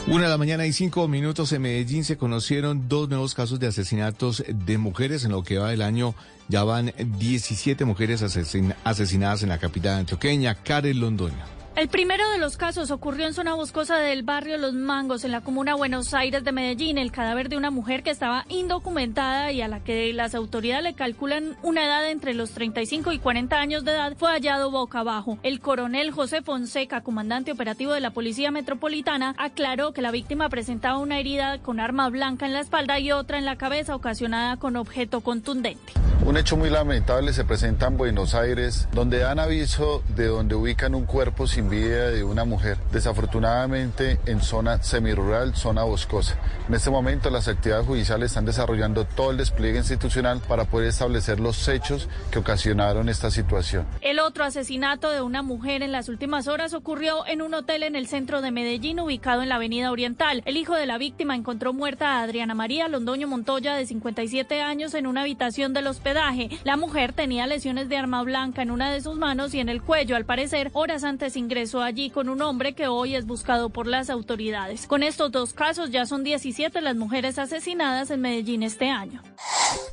Una 0.10 0.24
de 0.24 0.30
la 0.30 0.39
mañana 0.39 0.66
y 0.66 0.74
cinco 0.74 1.07
minutos 1.07 1.53
en 1.53 1.62
Medellín 1.62 2.03
se 2.03 2.18
conocieron 2.18 2.89
dos 2.89 3.10
nuevos 3.10 3.36
casos 3.36 3.60
de 3.60 3.68
asesinatos 3.68 4.43
de 4.47 4.80
mujeres. 4.80 5.24
En 5.24 5.32
lo 5.32 5.43
que 5.43 5.60
va 5.60 5.70
del 5.70 5.84
año 5.84 6.16
ya 6.47 6.64
van 6.64 6.91
17 6.97 7.86
mujeres 7.86 8.24
asesin 8.24 8.74
asesinadas 8.84 9.43
en 9.43 9.49
la 9.49 9.60
capital 9.60 9.99
antioqueña, 9.99 10.55
Karen 10.55 10.99
Londoño. 10.99 11.59
El 11.76 11.88
primero 11.88 12.30
de 12.32 12.39
los 12.39 12.57
casos 12.57 12.91
ocurrió 12.91 13.26
en 13.26 13.34
zona 13.34 13.53
boscosa 13.53 13.97
del 13.97 14.24
barrio 14.24 14.57
Los 14.57 14.74
Mangos, 14.74 15.24
en 15.24 15.32
la 15.32 15.41
comuna 15.41 15.76
Buenos 15.76 16.13
Aires 16.13 16.43
de 16.43 16.51
Medellín. 16.51 16.97
El 16.97 17.11
cadáver 17.11 17.47
de 17.47 17.55
una 17.55 17.72
mujer 17.72 18.03
que 18.03 18.09
estaba 18.09 18.43
indocumentada 18.49 19.53
y 19.53 19.61
a 19.61 19.70
la 19.70 19.80
que 19.80 20.11
las 20.11 20.36
autoridades 20.36 20.84
le 20.84 20.93
calculan 20.93 21.55
una 21.63 21.86
edad 21.86 22.09
entre 22.09 22.34
los 22.34 22.51
35 22.51 23.13
y 23.13 23.20
40 23.20 23.55
años 23.57 23.86
de 23.86 23.91
edad 23.91 24.13
fue 24.17 24.32
hallado 24.32 24.72
boca 24.72 24.99
abajo. 24.99 25.38
El 25.41 25.61
coronel 25.61 26.11
José 26.11 26.41
Fonseca, 26.41 27.01
comandante 27.01 27.53
operativo 27.53 27.93
de 27.93 28.01
la 28.01 28.11
Policía 28.11 28.51
Metropolitana, 28.51 29.34
aclaró 29.38 29.93
que 29.93 30.01
la 30.01 30.11
víctima 30.11 30.49
presentaba 30.49 30.97
una 30.97 31.20
herida 31.20 31.59
con 31.59 31.80
arma 31.80 32.09
blanca 32.09 32.45
en 32.45 32.53
la 32.53 32.59
espalda 32.59 32.99
y 32.99 33.13
otra 33.13 33.38
en 33.38 33.45
la 33.45 33.57
cabeza 33.57 33.95
ocasionada 33.95 34.57
con 34.57 34.76
objeto 34.76 35.22
contundente. 35.22 35.93
Un 36.26 36.36
hecho 36.36 36.57
muy 36.57 36.70
lamentable 36.70 37.32
se 37.32 37.45
presenta 37.45 37.88
en 37.88 37.97
Buenos 37.97 38.36
Aires, 38.36 38.89
donde 38.91 39.20
dan 39.20 39.39
aviso 39.39 40.03
de 40.15 40.28
donde 40.28 40.55
ubican 40.55 40.93
un 40.93 41.05
cuerpo 41.05 41.47
sin 41.47 41.59
vida 41.68 42.12
de 42.12 42.24
una 42.24 42.45
mujer, 42.45 42.78
desafortunadamente 42.91 44.20
en 44.26 44.41
zona 44.41 44.82
semirural, 44.84 45.55
zona 45.55 45.84
boscosa. 45.84 46.38
En 46.68 46.76
este 46.76 46.91
momento 46.91 47.30
las 47.30 47.47
actividades 47.47 47.88
judiciales 47.88 48.32
están 48.32 48.45
desarrollando 48.45 49.05
todo 49.05 49.32
el 49.32 49.38
despliegue 49.38 49.80
institucional 49.80 50.39
para 50.47 50.66
poder 50.66 50.89
establecer 50.89 51.39
los 51.39 51.68
hechos 51.68 52.07
que 52.32 52.39
ocasionaron 52.39 53.10
esta 53.10 53.32
situación. 53.32 53.86
El 54.01 54.20
otro 54.20 54.43
asesinato 54.43 55.10
de 55.10 55.22
una 55.22 55.41
mujer 55.41 55.82
en 55.82 55.91
las 55.91 56.10
últimas 56.10 56.47
horas 56.47 56.74
ocurrió 56.74 57.26
en 57.26 57.41
un 57.41 57.53
hotel 57.53 57.84
en 57.84 57.95
el 57.95 58.07
centro 58.07 58.41
de 58.41 58.51
Medellín, 58.51 58.99
ubicado 58.99 59.41
en 59.41 59.49
la 59.49 59.55
Avenida 59.55 59.91
Oriental. 59.91 60.43
El 60.45 60.57
hijo 60.57 60.76
de 60.76 60.86
la 60.86 60.97
víctima 60.97 61.36
encontró 61.36 61.74
muerta 61.74 62.20
a 62.20 62.24
Adriana 62.24 62.53
María 62.53 62.88
Londoño 62.88 63.28
Montoya, 63.28 63.76
de 63.76 63.86
57 63.86 64.62
años, 64.62 64.93
en 64.93 65.07
una 65.07 65.22
habitación 65.22 65.74
del 65.74 65.88
hospedaje. 65.88 66.49
La 66.64 66.78
mujer 66.78 67.14
tenía 67.14 67.47
lesiones 67.47 67.89
de 67.89 67.97
arma 67.97 68.22
blanca 68.24 68.62
en 68.62 68.72
una 68.72 68.91
de 68.91 69.01
sus 69.01 69.18
manos 69.18 69.53
y 69.53 69.60
en 69.60 69.70
el 69.70 69.82
cuello. 69.82 70.16
Al 70.16 70.26
parecer, 70.26 70.70
horas 70.74 71.03
antes 71.03 71.36
ingresó 71.50 71.82
allí 71.82 72.12
con 72.12 72.30
un 72.30 72.43
hombre 72.43 72.74
que 72.74 72.88
hoy 72.88 73.16
es 73.16 73.26
buscado 73.26 73.72
por 73.72 73.88
las 73.88 74.12
autoridades. 74.12 74.86
Con 74.86 75.02
estos 75.02 75.32
dos 75.32 75.54
casos 75.54 75.89
ya 75.89 76.06
son 76.06 76.24
17 76.24 76.80
las 76.80 76.95
mujeres 76.95 77.39
asesinadas 77.39 78.12
en 78.12 78.22
Medellín 78.22 78.62
este 78.62 78.91
año. 78.91 79.24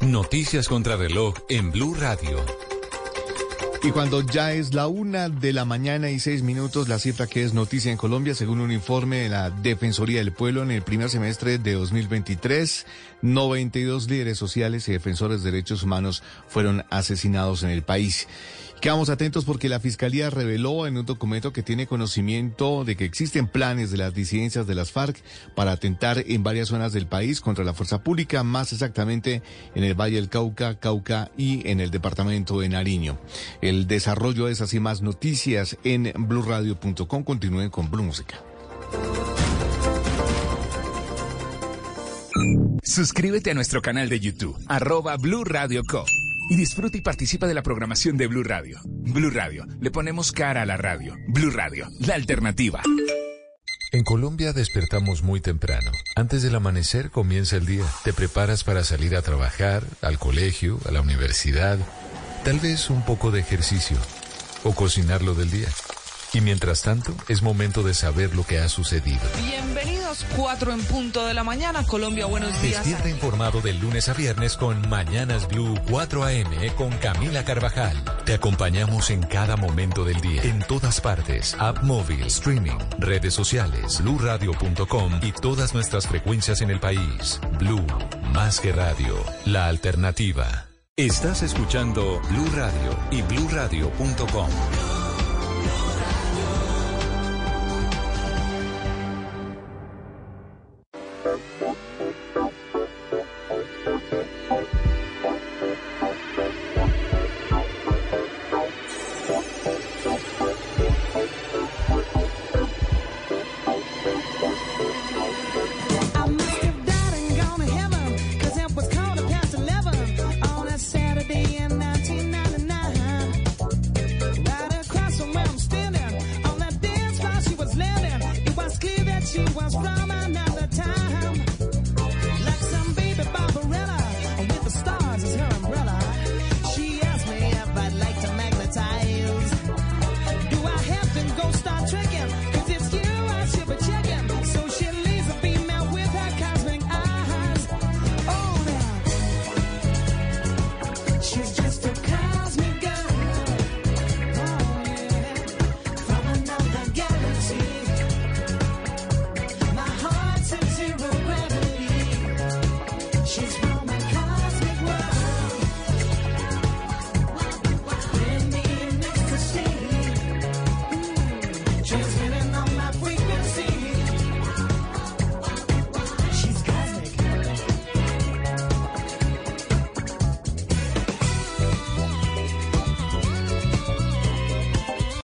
Noticias 0.03 0.69
contra 0.69 0.97
reloj 0.97 1.35
en 1.49 1.73
Blue 1.73 1.95
Radio. 1.95 2.45
Y 3.83 3.91
cuando 3.91 4.21
ya 4.21 4.53
es 4.53 4.75
la 4.75 4.87
una 4.87 5.31
de 5.31 5.55
la 5.55 5.65
mañana 5.65 6.11
y 6.11 6.21
seis 6.21 6.43
minutos, 6.43 6.89
la 6.89 6.99
cifra 6.99 7.27
que 7.27 7.43
es 7.43 7.55
noticia 7.55 7.91
en 7.91 7.97
Colombia, 7.97 8.35
según 8.35 8.61
un 8.61 8.73
informe 8.73 9.21
de 9.21 9.29
la 9.31 9.49
Defensoría 9.49 10.19
del 10.19 10.33
Pueblo, 10.33 10.63
en 10.63 10.73
el 10.73 10.83
primer 10.83 11.09
semestre 11.09 11.57
de 11.57 11.73
2023, 11.73 12.85
92 13.23 14.11
líderes 14.11 14.37
sociales 14.37 14.89
y 14.89 14.93
defensores 14.93 15.43
de 15.43 15.53
derechos 15.53 15.85
humanos 15.85 16.23
fueron 16.49 16.85
asesinados 16.91 17.63
en 17.63 17.71
el 17.71 17.83
país. 17.83 18.29
Quedamos 18.87 19.09
atentos 19.09 19.45
porque 19.45 19.69
la 19.69 19.81
Fiscalía 19.81 20.31
reveló 20.31 20.87
en 20.87 20.97
un 20.97 21.05
documento 21.05 21.53
que 21.53 21.65
tiene 21.65 21.89
conocimiento 21.89 22.85
de 22.85 22.95
que 22.95 23.05
existen 23.05 23.49
planes 23.49 23.91
de 23.91 23.97
las 23.97 24.15
disidencias 24.15 24.69
de 24.69 24.77
las 24.77 24.93
FARC 24.93 25.21
para 25.57 25.73
atentar 25.73 26.23
en 26.25 26.45
varias 26.45 26.69
zonas 26.69 26.93
del 26.93 27.09
país 27.09 27.41
contra 27.41 27.65
la 27.65 27.75
fuerza 27.75 28.05
pública, 28.05 28.45
más 28.45 28.73
exactamente 28.73 29.43
en 29.75 29.83
el 29.83 30.01
Valle 30.01 30.15
del 30.15 30.29
Cauca, 30.29 30.79
Cauca 30.79 31.33
y 31.37 31.69
en 31.69 31.81
el 31.81 31.91
departamento 31.91 32.61
de 32.61 32.69
Nariño. 32.69 33.19
El 33.61 33.89
desarrollo 33.89 34.47
de 34.47 34.53
esas 34.53 34.73
y 34.73 34.79
más 34.79 35.03
noticias 35.03 35.77
en 35.83 36.13
blurradio.com. 36.17 37.25
Continúen 37.25 37.71
con 37.71 37.91
Blue 37.91 38.05
Música. 38.05 38.41
Suscríbete 42.85 43.51
a 43.51 43.55
nuestro 43.55 43.83
canal 43.83 44.09
de 44.09 44.21
YouTube, 44.21 44.57
arroba 44.69 45.17
Blue 45.17 45.43
Radio 45.43 45.83
Co. 45.83 46.05
Y 46.49 46.57
disfruta 46.57 46.97
y 46.97 47.01
participa 47.01 47.47
de 47.47 47.55
la 47.55 47.63
programación 47.63 48.17
de 48.17 48.29
Blue 48.29 48.45
Radio. 48.45 48.81
Blue 48.85 49.31
Radio, 49.31 49.67
le 49.81 49.91
ponemos 49.91 50.31
cara 50.31 50.63
a 50.63 50.67
la 50.67 50.77
radio. 50.77 51.17
Blue 51.29 51.51
Radio, 51.51 51.89
la 52.01 52.15
alternativa. 52.15 52.83
En 53.93 54.05
Colombia 54.05 54.53
despertamos 54.53 55.23
muy 55.23 55.41
temprano. 55.41 55.91
Antes 56.15 56.43
del 56.43 56.55
amanecer 56.55 57.11
comienza 57.11 57.57
el 57.57 57.67
día. 57.67 57.85
Te 58.05 58.13
preparas 58.13 58.63
para 58.63 58.85
salir 58.85 59.17
a 59.17 59.23
trabajar, 59.23 59.85
al 60.03 60.19
colegio, 60.19 60.79
a 60.87 60.93
la 60.93 61.01
universidad, 61.01 61.79
tal 62.45 62.61
vez 62.61 62.91
un 62.91 63.05
poco 63.05 63.31
de 63.31 63.41
ejercicio 63.41 63.97
o 64.63 64.73
cocinar 64.73 65.23
lo 65.23 65.35
del 65.35 65.51
día. 65.51 65.69
Y 66.33 66.41
mientras 66.43 66.83
tanto, 66.83 67.17
es 67.29 67.43
momento 67.43 67.83
de 67.83 67.95
saber 67.95 68.37
lo 68.37 68.45
que 68.45 68.59
ha 68.59 68.69
sucedido. 68.69 69.23
Bienvenidos, 70.17 70.27
4 70.37 70.73
en 70.73 70.85
punto 70.85 71.27
de 71.27 71.35
la 71.35 71.45
mañana, 71.45 71.85
Colombia, 71.85 72.27
buenos 72.27 72.51
días. 72.63 72.85
Despierta 72.85 73.09
informado 73.09 73.61
de 73.61 73.73
lunes 73.75 74.09
a 74.09 74.15
viernes 74.15 74.57
con 74.57 74.89
Mañanas 74.89 75.49
Blue 75.49 75.75
4 75.89 76.25
AM 76.25 76.75
con 76.77 76.91
Camila 76.99 77.45
Carvajal. 77.45 77.97
Te 78.25 78.35
acompañamos 78.35 79.11
en 79.11 79.23
cada 79.23 79.57
momento 79.57 80.05
del 80.05 80.21
día, 80.21 80.43
en 80.43 80.61
todas 80.61 81.01
partes, 81.01 81.57
app 81.59 81.83
móvil, 81.83 82.23
streaming, 82.27 82.79
redes 82.99 83.35
sociales, 83.35 84.01
bluradio.com 84.03 85.21
y 85.23 85.33
todas 85.33 85.75
nuestras 85.75 86.07
frecuencias 86.07 86.61
en 86.61 86.71
el 86.71 86.81
país. 86.81 87.41
Blue, 87.59 87.85
más 88.33 88.61
que 88.61 88.73
radio, 88.73 89.17
la 89.45 89.67
alternativa. 89.67 90.67
Estás 90.97 91.43
escuchando 91.43 92.21
Blue 92.31 92.51
Radio 92.55 92.97
y 93.11 93.23
bluradio.com. 93.23 94.86